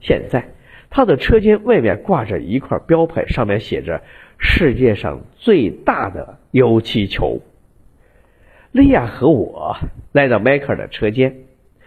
[0.00, 0.50] 现在，
[0.90, 4.02] 他的车间外面挂着一块标牌，上面写着
[4.38, 7.40] “世界上最大的油漆球”。
[8.72, 9.76] 莉亚和我
[10.12, 11.38] 来到迈克尔的车间，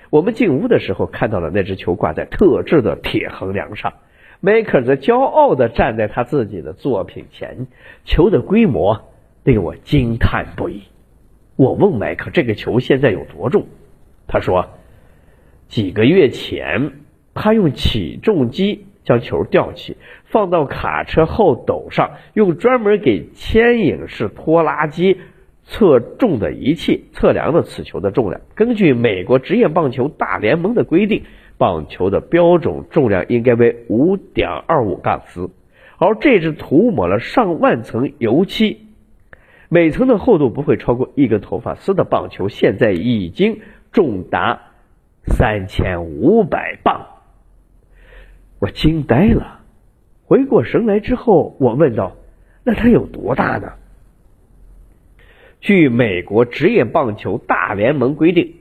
[0.09, 3.93] 我们进屋的时候看到了那只球挂在特制的铁横梁上。
[4.39, 7.67] 迈克尔则骄傲地站在他自己的作品前，
[8.03, 9.12] 球的规模
[9.43, 10.83] 令我惊叹不已。
[11.55, 13.65] 我问迈克：“这个球现在有多重？”
[14.27, 14.69] 他说
[15.67, 16.93] ：“几个月前，
[17.33, 25.17] 他用起重机将球吊起，放到卡车后斗上，用专门给牵引式拖拉机
[25.63, 28.41] 测重的仪器测量了此球的重量。
[28.55, 31.23] 根据美国职业棒球大联盟的规定，
[31.57, 35.49] 棒球的标准重量应该为五点二五杠斯，
[35.99, 38.79] 而这只涂抹了上万层油漆。”
[39.73, 43.59] 每层的厚度不会超过一根头发丝的棒球，现在已经
[43.91, 44.61] 重达
[45.25, 47.07] 三千五百磅。
[48.59, 49.61] 我惊呆了。
[50.25, 52.15] 回过神来之后，我问道
[52.63, 53.71] ：“那它有多大呢？”
[55.59, 58.53] 据美国职业棒球大联盟规定，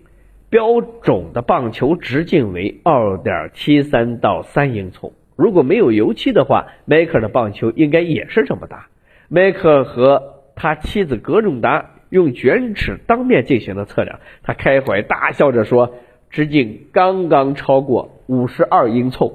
[0.48, 5.12] 标准的棒球直径为二点七三到三英寸。
[5.36, 8.86] 如果没有油漆的话，迈克尔的棒球应该也是这么大。
[9.28, 15.94] 迈克尔和他妻子格仲达用卷尺当面进行了测量，他开怀大笑着说
[16.30, 19.30] ：“直径刚刚超过五十二英寸。”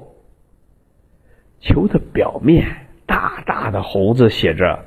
[1.60, 4.84] 球的表面大大的红字写着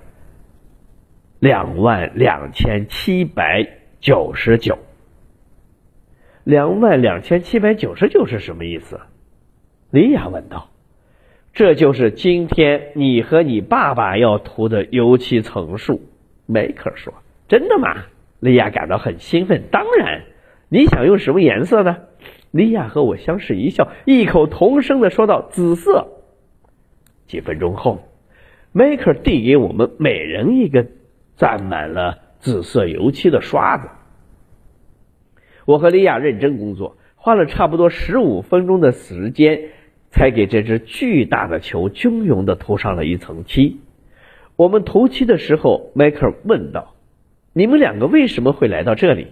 [1.39, 3.67] “两万两千七百
[3.99, 4.77] 九十九”。
[6.45, 9.01] 两万两千七百九十九是什么意思？
[9.89, 10.69] 李雅问道。
[11.53, 16.01] “这就是今天你和你爸爸要涂的油漆层数。”
[16.45, 17.13] 迈克说
[17.47, 18.03] ：“真的吗？”
[18.39, 19.63] 莉亚感到很兴奋。
[19.71, 20.23] 当然，
[20.69, 21.97] 你想用什么颜色呢？
[22.51, 26.07] 莉亚和我相视一笑，异口同声的说道：“紫色。”
[27.27, 27.99] 几分钟后，
[28.73, 30.91] 迈克递给我们每人一根
[31.37, 33.87] 沾满了紫色油漆的刷子。
[35.65, 39.69] 我和莉亚认真工作，花了差不多十五分钟的时间，
[40.09, 43.79] 才给这只巨大的球均匀的涂上了一层漆。
[44.55, 46.93] 我们头七的时候，迈克尔问道
[47.53, 49.27] ：“你们两个为什么会来到这里？”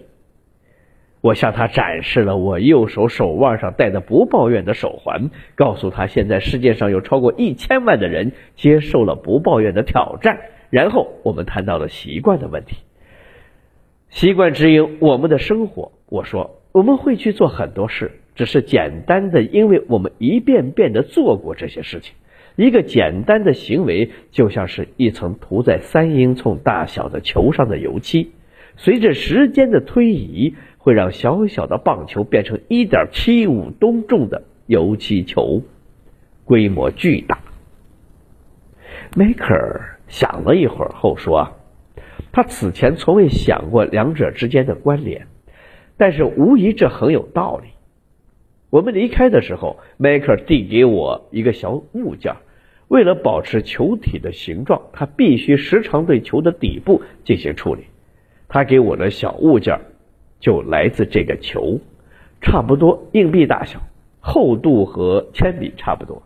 [1.22, 10.40] 我向他展示了我右手手腕上戴的不抱怨的手环，告诉他现在世界上有超过一千万的人接受了不抱怨的挑战。
[10.70, 12.76] 然后我们谈到了习惯的问题，
[14.08, 15.92] 习惯指引我们的生活。
[16.06, 22.14] 我说我们会去做很多事，只是简单的，因为我们一遍遍的做过这些事情。
[22.60, 28.32] 一个简单的行为就像是一层涂在三英寸大小的球上的油漆，
[28.76, 35.62] 随着时间的推移，会让小小的棒球变成一点七五吨重的油漆球，
[36.44, 37.38] 规模巨大。
[39.16, 41.54] 迈克尔想了一会儿后说
[42.30, 45.28] ：“他此前从未想过两者之间的关联，
[45.96, 47.70] 但是无疑这很有道理。”
[48.68, 52.34] 我们离开的时候，迈克尔递给我一个小物件。
[52.90, 57.84] 为了保持球体的形状，他必须时常对球的底部进行处理。
[58.48, 59.78] 他给我的小物件
[60.40, 61.78] 就来自这个球，
[62.40, 63.80] 差不多硬币大小，
[64.18, 66.24] 厚度和铅笔差不多。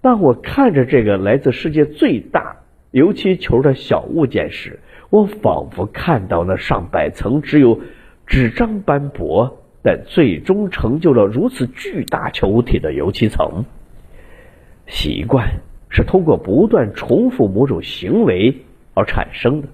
[0.00, 2.56] 当我看着这个来自世界最大
[2.90, 4.80] 油漆球的小物件时，
[5.10, 7.80] 我仿佛看到那上百层只有
[8.26, 9.60] 纸张般薄。
[9.86, 13.66] 但最终成就了如此巨大球体的油漆层。
[14.86, 15.60] 习惯
[15.94, 18.56] 是通过不断重复某种行为
[18.92, 19.68] 而产生的，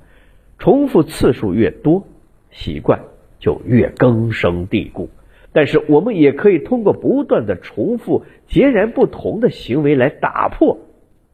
[0.59, 2.07] 重复次数越多，
[2.51, 3.01] 习惯
[3.39, 5.09] 就越根深蒂固。
[5.53, 10.79] 但是我们也可以通过不断的重复截然不同的行为来打破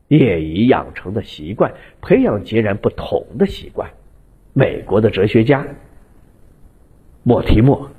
[0.09, 3.91] 业已养成的习惯，培养截然不同的习惯。
[4.55, 5.67] 美国的哲学家
[7.25, 7.91] 莫提莫。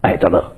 [0.00, 0.56] 艾德勒，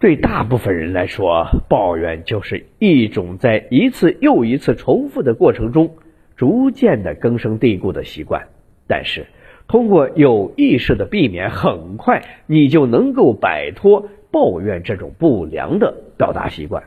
[0.00, 5.96] 对大部分人来说，抱怨就是一种在一次又一次重复的过程中
[6.36, 8.46] 逐渐的根深蒂固的习惯。
[8.86, 9.26] 但是，
[9.66, 16.84] 通过有意识的避免，很快你就能够摆脱抱怨这种不良的表达习惯。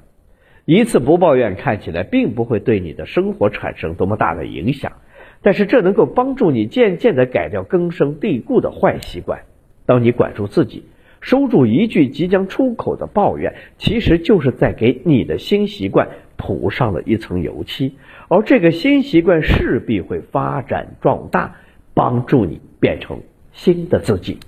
[0.64, 4.94] 一次不抱怨看起来并不会对你的生活产生多么大的影响，
[5.42, 9.42] 但是这能够帮助你渐渐的改掉根深蒂固的坏习惯。
[9.86, 10.86] 当你管住自己，
[11.22, 17.96] 收住一句即将出口的抱怨，其实就是在给你的新习惯涂上了一层油漆，
[18.28, 21.58] 而这个新习惯势必会发展壮大，
[21.94, 24.40] 帮助你变成新的自己。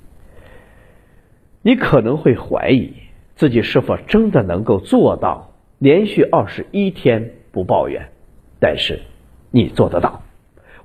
[1.62, 2.94] 你可能会怀疑
[3.36, 8.10] 自己是否真的能够做到连续二十一天不抱怨，
[8.60, 9.00] 但是
[9.52, 10.24] 你做得到。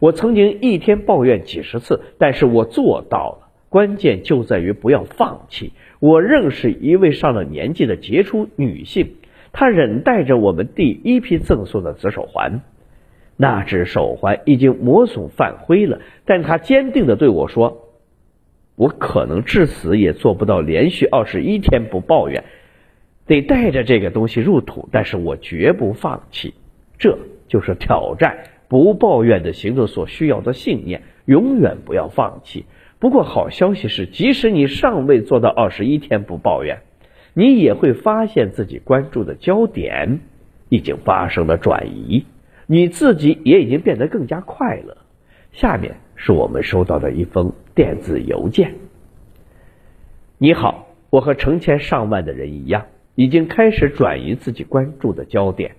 [0.01, 3.49] 我曾经一天抱怨几十次，但是我做到了。
[3.71, 5.73] 关键就在于不要放弃。
[6.01, 9.17] 我认识一位上了年纪的杰出女性，
[9.53, 12.61] 她忍戴着我们第一批赠送的紫手环。
[13.37, 17.89] 那只手环已经磨损泛灰了，但她坚定的对我说
[18.77, 22.45] ：“我可能至死也做不到连续二十一天不抱怨，
[23.27, 26.55] 得带着这个东西入土，但是我绝不放弃。
[26.99, 27.19] 这
[27.49, 28.39] 就是挑战
[28.69, 32.65] 不抱怨的行动所需要的信念，永远不要放弃。”
[33.01, 36.81] 不过好消息是，即使你尚未做到二十一天不抱怨，
[37.33, 40.19] 你也会发现自己关注的焦点
[40.69, 42.25] 已经发生了转移，
[42.67, 44.97] 你自己也已经变得更加快乐。
[45.53, 48.75] 下面是我们收到的一封电子邮件。
[50.37, 55.77] 你好，我和成千上万的人一样，已经开始转移自己关注的焦点。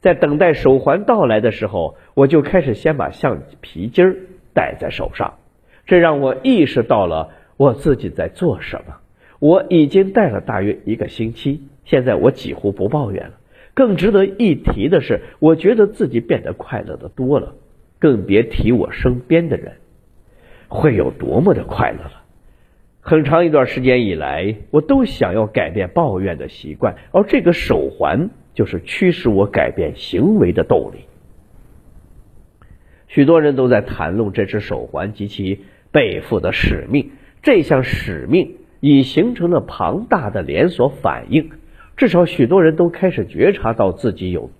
[0.00, 4.16] 在等待手环到来的时候，我就开始先把橡皮筋儿
[4.52, 5.34] 戴在手上。
[5.88, 8.98] 这让我意识到了我自己在做什么。
[9.40, 13.34] 我已经戴了大约一个星期，现在我几乎不抱怨了。
[13.72, 17.54] 更值得一提的是，我觉得自己变得快乐的多了，
[17.98, 19.76] 更别提我身边的人
[20.68, 22.24] 会有多么的快乐了。
[23.00, 31.06] 很长一段时间以来，我都想要改变抱怨的习惯，而这个手环就是驱使我改变行为的动力。
[33.06, 35.60] 许多人都在谈论这只手环及其。
[35.98, 37.10] 背负的使命，
[37.42, 41.50] 这项使命已形成了庞大的连锁反应。
[41.96, 44.52] 至少许多人都开始觉察到自己有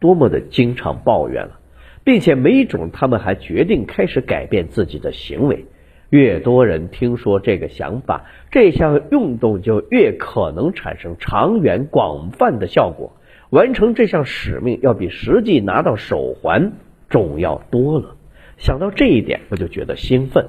[0.00, 1.60] 多么的经常抱怨了，
[2.02, 5.66] 并且每种他们还决定开始改变自己的行为。
[6.10, 13.12] 越多人听说这个想法，这项运动就越可能产生长远广泛的效果。
[13.50, 16.72] 完成这项使命要比实际拿到手环
[17.08, 18.16] 重要多了。
[18.56, 20.44] 想到这一点，我就觉得兴奋。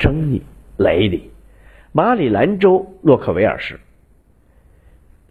[0.00, 0.40] 争议，
[0.78, 1.30] 雷里，
[1.92, 3.78] 马里兰州洛克维尔市，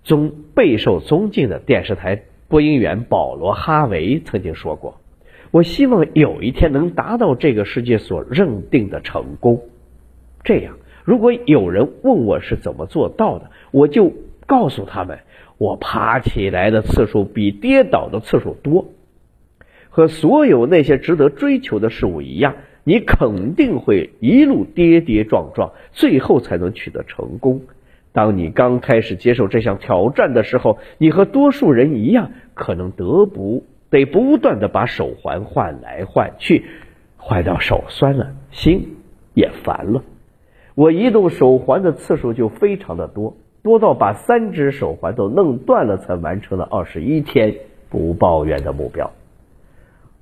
[0.04, 5.02] 尊备受尊敬的电视台播音员保罗哈维曾经说过
[5.50, 9.64] ：“我希望有一天能达到这个世界所认定的成功。
[10.44, 14.14] 这样，如果有人问我是怎么做到的，我就
[14.46, 15.18] 告诉他们，
[15.58, 18.86] 我爬起来的次数比跌倒的次数多。
[19.90, 22.54] 和所有那些值得追求的事物一样。”
[22.90, 27.62] 你肯定会一路跌跌撞撞，最后才能取得成功。
[28.14, 36.66] 当你刚开始接受这项挑战的时候，你和多数人一样，可能得不得不断的把手环换来换去，
[37.18, 38.98] 换到手酸了，心
[39.36, 40.04] 也烦了。
[40.74, 47.56] 我移动手环的次数就非常的多，多到把三只手环都弄断了，才完成了二十一天
[47.92, 49.12] 不抱怨的目标。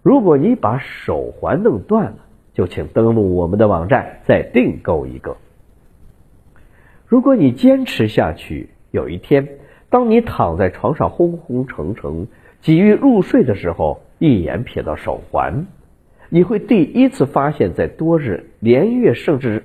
[0.04, 2.18] 如果你把手环弄断了，
[2.58, 5.38] 就请登录我们的网站，再订购一个。
[7.06, 9.48] 如果你坚持下去，有一天，
[9.92, 12.28] 当你躺在床上昏昏沉沉、
[12.60, 15.68] 急于入睡的时候，一眼瞥到手环，
[16.30, 19.64] 你会第一次发现，在多日、连月，甚至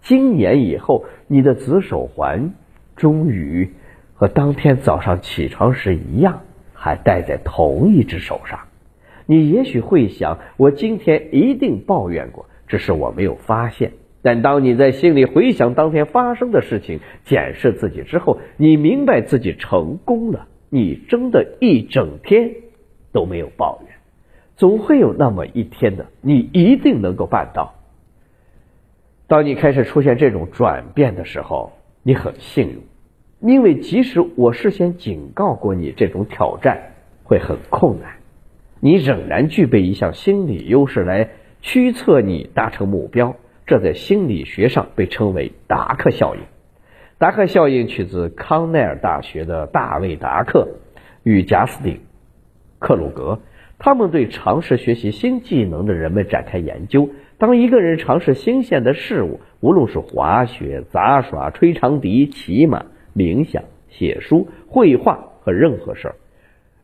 [0.00, 2.52] 今年以后，你的紫手环
[2.94, 3.74] 终于
[4.14, 8.67] 和当天早上起床时一样，还戴在同一只手上。
[9.30, 13.92] 你也许会想，我今天一定抱怨过，只是我没有发现。
[14.22, 20.48] 但当你在心里回想当天发生的事情，检视自己之后，你明白自己成功了。
[20.70, 22.52] 你真的一整天
[23.12, 23.96] 都没有抱怨，
[24.56, 27.74] 总会有那么一天的，你一定能够办到。
[29.26, 31.72] 当你开始出现这种转变的时候，
[32.02, 32.80] 你很幸运，
[33.40, 38.17] 因为即使我事先警告过你，这种挑战会很困难。
[38.80, 46.42] 你仍然具备一项心理优势来驱策你达成目标，这在心理学上被称为达克效应。
[47.18, 50.68] 达克效应取自康奈尔大学的大卫·达克
[51.24, 51.94] 与贾斯汀·
[52.78, 53.40] 克鲁格，
[53.78, 57.10] 他们对尝试学习新技能的人们展开研究。
[57.36, 66.14] 当一个人尝试新鲜的事物，无论是滑雪、杂耍、吹长笛、骑马、冥想、写书、绘画和任何事儿，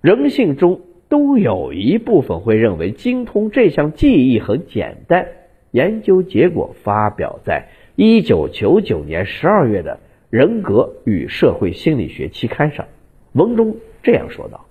[0.00, 0.80] 人性中。
[1.14, 5.28] 都有一部分会认为精通这项技艺很简单。
[5.70, 9.92] 研究结果发表在一九九九年十二月的
[10.28, 12.84] 《人格与社会心理学》期刊上。
[13.30, 14.66] 文中这样说道：“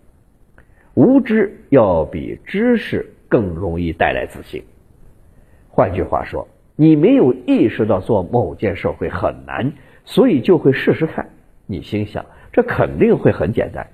[0.95, 4.61] 无知要比知识更容易带来自信。
[5.69, 9.71] 换句话说，你没有意识到做某件事会很难，
[10.03, 11.29] 所以就会试试看。
[11.67, 13.87] 你心想这肯定会很简单，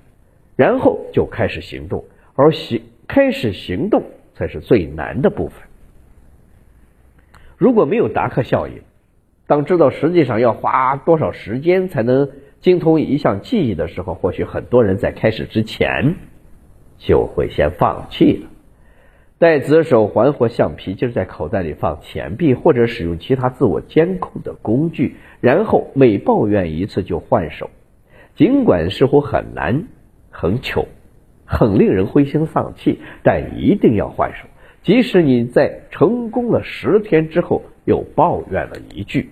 [0.56, 4.04] 然后就开始行动。”而行开始行动
[4.34, 5.62] 才是最难的部分。
[7.56, 8.80] 如果没有达克效应，
[9.46, 16.14] 当知道实际上要花多少时间才能精通一项技艺的时候，或许很多人在开始之前
[16.98, 18.48] 就会先放弃了。
[19.38, 27.70] 戴紫手环或橡皮筋在口袋里放钱币，或者使用其他自我监控的工具，然后每抱怨一次就换手，
[28.36, 29.84] 尽管似乎很难、
[30.30, 30.86] 很糗。
[31.52, 34.46] 很令人灰心丧气，但一定要换手。
[34.82, 39.30] 即使你在成功了十天之后又抱怨了一句，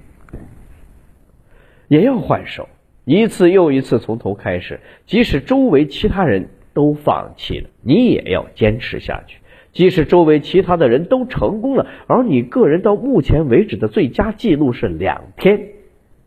[1.87, 2.69] 也要换手，
[3.05, 4.81] 一次又一次从头开始。
[5.07, 9.39] 即使周围其他人都放弃了，你也要坚持下去。
[9.73, 15.69] 即使周围其他的人都成功了，而你个人到目前为止的最佳记录是两天，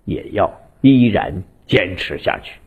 [0.06, 2.62] 也要依然坚持下去。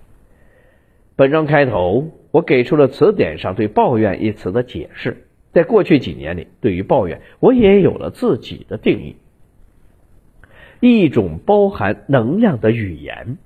[1.16, 2.10] 本章开头。
[2.34, 5.28] 我给出了词典上对“抱怨”一词的解释。
[5.52, 9.14] 在过去几年里，对于抱怨，我也有了自己的定义：
[10.80, 13.38] 一种包含能量的语言，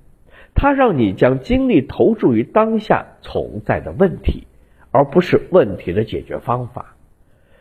[0.55, 4.47] 它让你将精力投注于当下存在的问题，
[4.89, 6.95] 而不是问题的解决方法。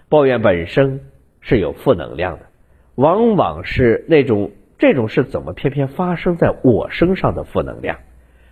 [0.08, 1.00] 抱怨本身
[1.42, 2.46] 是有负能量的，
[2.94, 7.98] 往往是那种这种事怎么偏偏发生在我身上的负能量。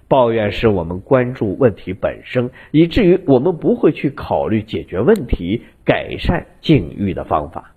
[0.09, 7.73] 抱怨使我们关注问题本身，以至于我们不会去考虑解决问题、改善境遇的方法。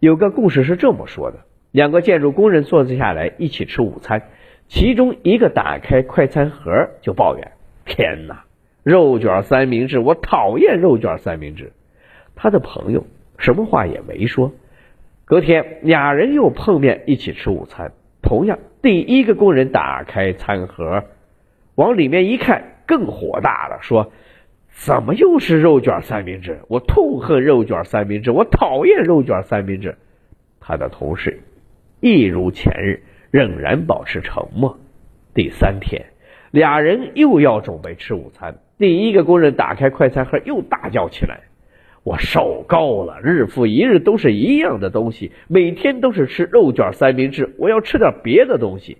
[0.00, 1.40] 有个故事是这么说的：
[1.72, 4.22] 两个建筑工人坐下来一起吃午餐，
[4.68, 7.52] 其中一个打开快餐盒就抱怨
[7.84, 8.44] ：“天哪，
[8.82, 11.72] 肉卷三明治，我讨厌肉卷三明治。”
[12.34, 13.06] 他的朋友
[13.38, 14.52] 什么话也没说。
[15.24, 21.04] 隔天，俩人又碰面一起吃午餐，同样，第一个工人打开餐盒。
[21.76, 24.10] 往里面一看，更火大了，说
[24.72, 26.60] ：“怎么又是肉卷三明治？
[26.68, 29.96] 我痛恨肉卷三明治，我讨厌肉卷三明治。”
[30.58, 31.42] 他的同事
[32.00, 34.78] 一如前日，仍然保持沉默。
[35.34, 36.06] 第三天，
[36.50, 38.56] 俩人又要准备吃午餐。
[38.78, 41.40] 第一个工人打开快餐盒，又大叫起来
[42.04, 43.20] ：“我受够了！
[43.22, 48.96] 日复一日都是一样的东西，每天都是吃肉卷三明治，我要吃点别的东西。”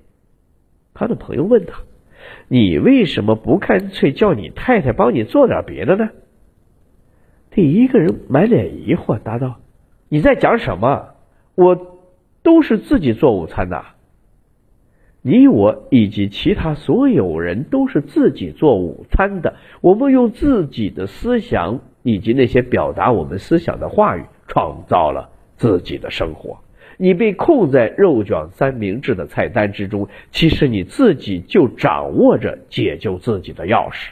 [0.92, 1.80] 他的朋友问他。
[2.48, 6.10] 你为什么不干脆叫你太太帮你做点别的呢？
[7.50, 9.60] 第一个人满脸疑惑答道
[10.08, 11.14] ：“你在讲什么？
[11.54, 11.98] 我
[12.42, 13.82] 都是自己做午餐的。”
[15.22, 19.56] 你我以及其他所有人都是自己做午餐的。
[19.80, 26.58] 我们用自己的思想以及那些表达我们思想的话语，创造了自己的生活。
[26.96, 34.08] 你被控在肉卷三明治的菜单之中，其实你自己就掌握着解救自己的钥匙。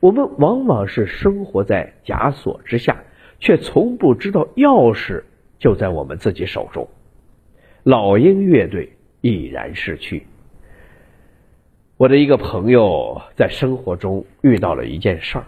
[0.00, 3.04] 我们往往是生活在枷锁之下，
[3.38, 5.22] 却从不知道钥匙
[5.58, 6.88] 就在我们自己手中。
[7.84, 10.26] 老鹰乐队已然逝去。
[11.96, 15.44] 我的一个朋友在生活中遇到了一件事儿，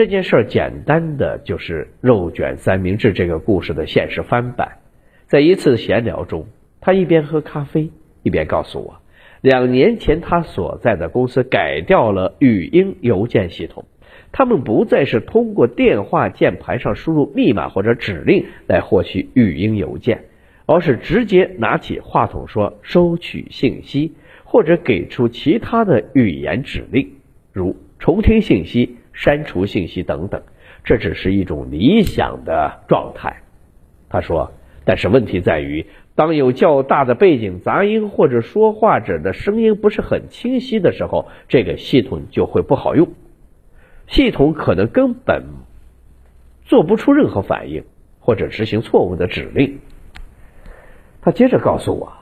[0.00, 4.78] 这件事儿简单的就是肉卷三明治这个故事的现实翻版。
[5.26, 6.46] 在一次闲聊中，
[6.80, 7.90] 他一边喝咖啡
[8.22, 9.02] 一边告诉我。
[9.42, 13.84] 两年前，他所在的公司改掉了语音邮件系统，
[14.32, 20.24] 他们不再是通过电话键盘上输入密码或者指令来获取语音邮件，
[20.64, 27.06] 而是直接拿起话筒说“收取信息”或者给出其他的语言指令，
[27.52, 30.42] 如重听信息、删除信息等等。
[30.84, 33.42] 这只是一种理想的状态，
[34.08, 34.52] 他说。
[34.82, 35.86] 但是问题在于。
[36.16, 43.08] 当有较大的背景杂音或者说话者的声音不是很清晰的时候，这个系统就会不好用，
[44.06, 45.44] 系统可能根本
[46.64, 47.84] 做不出任何反应
[48.18, 49.78] 或者执行错误的指令。
[51.22, 52.12] 他接着告诉我，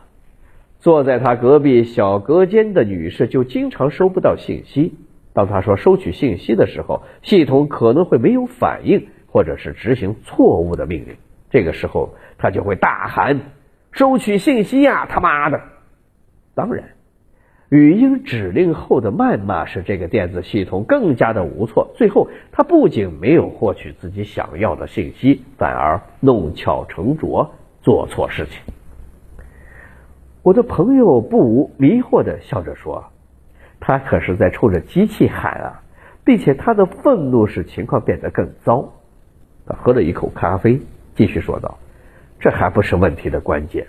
[0.78, 4.94] 坐在他隔壁小隔间的女士就经常收不到信息。
[5.38, 11.14] 当他说收取信息的时候，系统可能会没有反应或者是执行错误的命令。
[11.48, 13.38] 这个时候，他就会大喊。
[13.92, 15.60] 收取信息呀，他妈的！
[16.56, 16.88] 当然，
[17.68, 21.92] 语音指令后的谩骂使这个电子系统更加的无措。
[21.94, 28.60] 最后，他不仅没有获取自己想要的信息，反而弄巧成拙，做错事情。
[30.42, 33.04] 我的朋友不无迷惑的笑着说
[33.80, 35.82] ：“他可是在冲着机器喊啊，
[36.24, 38.92] 并且他的愤怒使情况变得更糟。”
[39.66, 40.80] 他喝了一口咖啡，
[41.14, 41.78] 继续说道。
[42.40, 43.88] 这还不是问题的关键，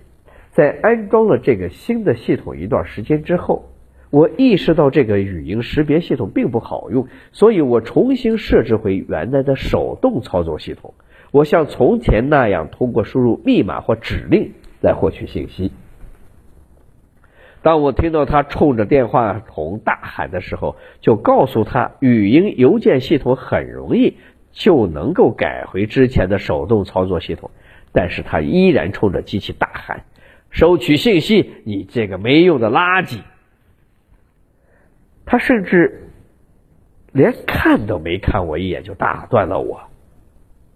[0.51, 3.69] 在安装了这个新的系统一段时间之后，
[4.09, 10.95] 我意识到这个语音识别系统并不好用，所以我重新设置回原来的手动操作系统。
[11.31, 15.71] 我像从前那样通过输入密码或指令来获取信息。
[17.61, 24.17] 当我听到他冲着电话筒大喊的时候，就告诉他，语音邮件系统很容易
[24.51, 27.51] 就能够改回之前的手动操作系统。
[27.91, 30.05] 但是他依然冲着机器大喊
[30.51, 33.19] ：“收取信息，你这个没用的垃圾！”
[35.25, 36.07] 他甚至
[37.11, 39.81] 连看都没看我一眼就打断了我。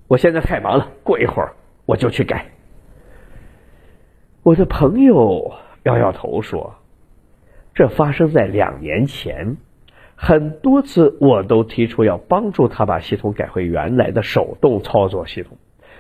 [0.08, 1.54] 我现在太忙了，过一会儿
[1.86, 2.48] 我就去改。
[4.42, 5.54] 我的朋友
[5.84, 6.76] 摇摇头说
[7.76, 9.58] ：“这发生在两年前，
[10.16, 15.58] 很多次我都提出要帮助他把系统改回原来的手动操作系统。”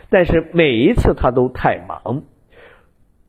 [0.09, 2.21] 但是每一次他都太忙，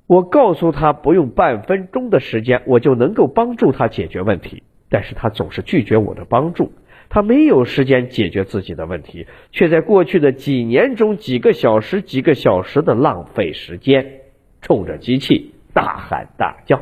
[0.06, 6.72] 我告诉他不用半分钟的时间，我就能够帮助他解决问题，但是他总是拒绝我的帮助。
[7.08, 14.20] 他没有时间解决自己的问题，却在过去的几年中几个小时、几个小时的浪费时间，
[14.60, 16.80] 冲着机器大喊大叫。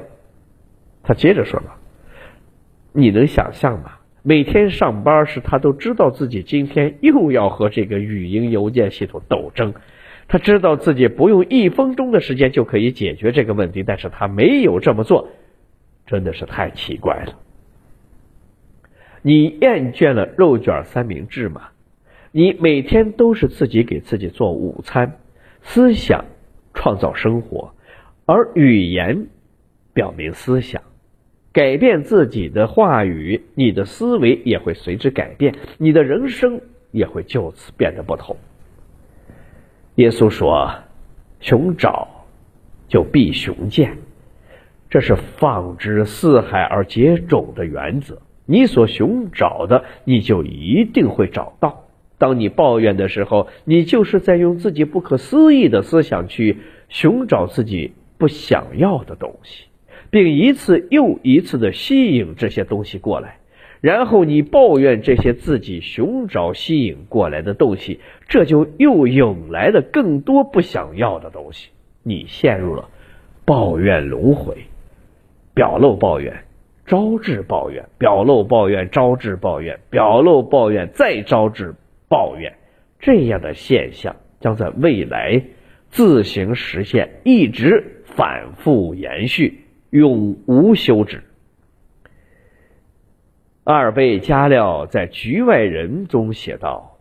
[1.03, 1.67] 他接着说道
[2.93, 9.75] ：“你能想象吗？”每天上班时，他都知道自己今天又要和这个语音邮件系统斗争。
[10.29, 15.29] 他知道自己不用一分钟的时间就可以解决这个问题，但是他没有这么做，
[16.07, 17.35] 真的是太奇怪了。
[19.23, 21.71] 你厌倦了肉卷三明治吗？
[22.31, 25.19] 你每天都是自己给自己做午餐，
[25.63, 26.27] 思想
[26.75, 27.75] 创造生活，
[28.27, 29.27] 而语言
[29.93, 30.83] 表明思想。
[31.53, 38.37] 改变自己的话语，你的思维也会随之改变，你的人生也会就此变得不同。
[39.97, 40.71] 耶稣说
[41.41, 42.27] ：“寻找，
[42.89, 43.99] 就必寻见。”
[44.89, 48.23] 这是放之四海而皆准的原则。
[48.47, 51.85] 你所寻找的，你就一定会找到。
[52.17, 56.59] 当你抱怨的时候，你就是在用自己不可思议的思想去
[56.89, 57.93] 寻找自己
[58.23, 59.65] 不想要的东西。
[60.11, 63.39] 并一次又一次的吸引这些东西过来，
[63.81, 67.99] 然后你抱怨这些自己寻找吸引过来的东西，
[68.29, 71.71] 这就又引来了更多不想要的东西。
[72.05, 72.91] 你陷入了
[73.45, 74.59] 抱怨轮回，
[75.53, 76.45] 表露抱怨，
[76.87, 81.75] 招致抱怨，表露抱怨，招致抱怨，表露抱怨，再招致
[82.09, 82.53] 抱怨。
[83.01, 85.43] 这样的现象将在未来
[85.89, 89.59] 自行实现，一直反复延续。
[89.91, 91.23] 永无休止。
[93.65, 96.97] 阿尔贝·加廖在《局外人》中写道：“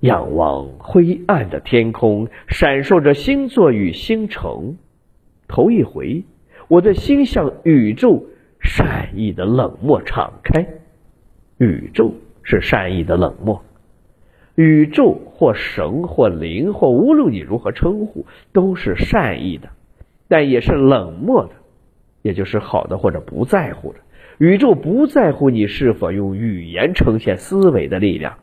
[0.00, 4.76] 仰望灰暗的天空，闪烁着星座与星辰。
[5.46, 6.24] 头一回，
[6.66, 8.26] 我的心向宇宙
[8.60, 10.66] 善意的冷漠敞开。
[11.58, 13.64] 宇宙是善意的冷漠。
[14.56, 19.68] 宇宙或神或灵或无论你如何称呼，都是善意的，
[20.28, 21.52] 但也是冷漠的，
[22.22, 23.98] 也就是好的或者不在乎的。”
[24.38, 28.38] 宇宙不在乎你是否用语言呈现思维的力量，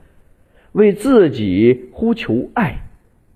[0.73, 2.79] 为自己呼求爱、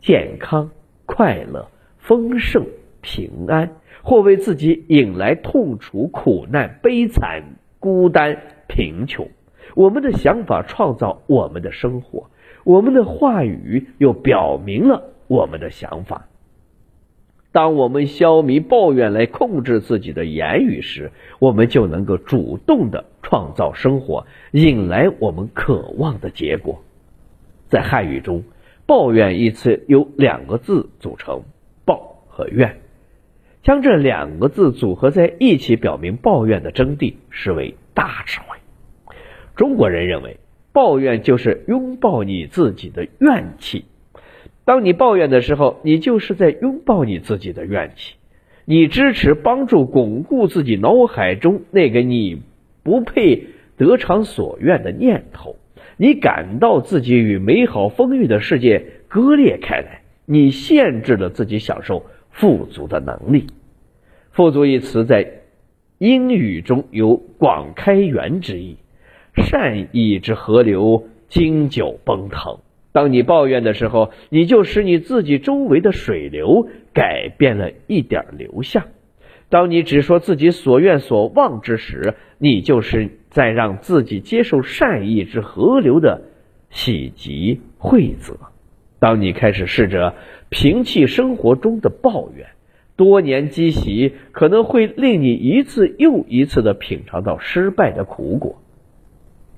[0.01, 0.71] 健康、
[1.05, 2.65] 快乐、丰盛、
[2.99, 7.43] 平安，或为自己引来痛楚、苦难、悲惨、
[7.79, 8.37] 孤单、
[8.67, 9.29] 贫穷。
[9.75, 12.29] 我们的想法创造我们的生活，
[12.65, 16.27] 我们的话语又表明了我们的想法。
[17.51, 26.83] 当我们消弭抱怨来控制自己的言语时，我们就能够主动的创造生活，引来我们渴望的结果。
[27.67, 28.43] 在汉语中
[28.85, 31.41] ，“抱怨”一词由两个字组成
[31.85, 32.81] ，“抱”和“怨”，
[33.63, 38.57] 将这两个字组合在一起，表明抱怨的真谛，实为大智慧。
[39.55, 40.37] 中国人认为，
[40.71, 43.85] 抱怨就是拥抱你自己的怨气。
[44.70, 48.13] 当你抱怨的时候，你就是在拥抱你自己的怨气，
[48.65, 52.43] 你支持、帮助、巩固自己脑海中那个你
[52.84, 53.47] 不配
[53.78, 55.55] 得偿所愿的念头，
[55.97, 63.47] 你感到自己与美好丰裕的世界割裂开来，你限制了自己享受富足的能力。
[64.30, 65.32] 富足一词在
[65.97, 68.78] 英语中有广开源之意，
[69.34, 72.59] 善意之河流经久奔腾。
[72.91, 78.83] 当你抱怨的时候，你就使你自己周围的水流改变了一点流向；
[79.49, 86.21] 当你只说自己所愿所望之时，你就是在让自己接受善意之河流的
[86.69, 88.37] 喜极惠泽。
[88.99, 90.15] 当你开始试着
[90.49, 92.47] 平弃生活中的抱怨，
[92.95, 98.61] 多年积习可能会令你一次又一次的品尝到失败的苦果。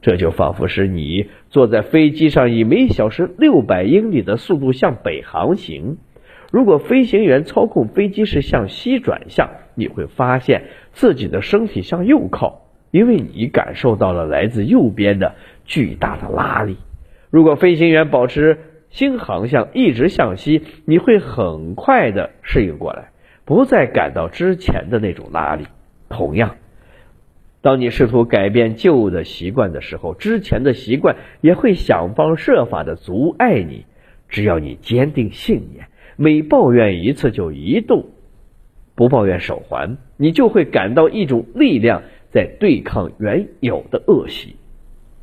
[0.01, 5.97] 这就仿佛是你坐在飞机上，以每小时六百英里的速度向北航行。
[6.51, 15.35] 如果飞行员操控飞机是向西转向，你会发现自己的身体向右靠，因为你感受到了来自右边的
[15.65, 16.77] 巨大的拉力。
[17.29, 18.57] 如果飞行员保持
[18.89, 23.11] 新航向，一直向西，你会很快的适应过来，
[23.45, 25.67] 不再感到之前的那种拉力。
[26.09, 26.55] 同样。
[27.61, 33.85] 当你试图改变旧的习惯的时候，之前的习惯也会想方设法的阻碍你。
[34.29, 38.07] 只要你坚定信念，每抱怨一次就移动，
[38.95, 42.01] 不抱怨手环，你就会感到一种力量
[42.31, 44.55] 在对抗原有的恶习。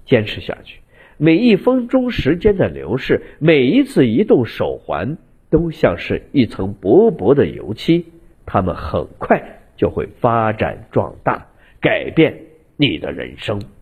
[0.04, 0.80] 坚持下去，
[1.16, 5.16] 每一分钟时间的流逝，每一次移动手环，
[5.50, 8.06] 都像是一层薄薄的油漆，
[8.46, 11.47] 它们很快就会发展壮大。
[11.80, 12.34] 改变
[12.76, 13.77] 你的人生。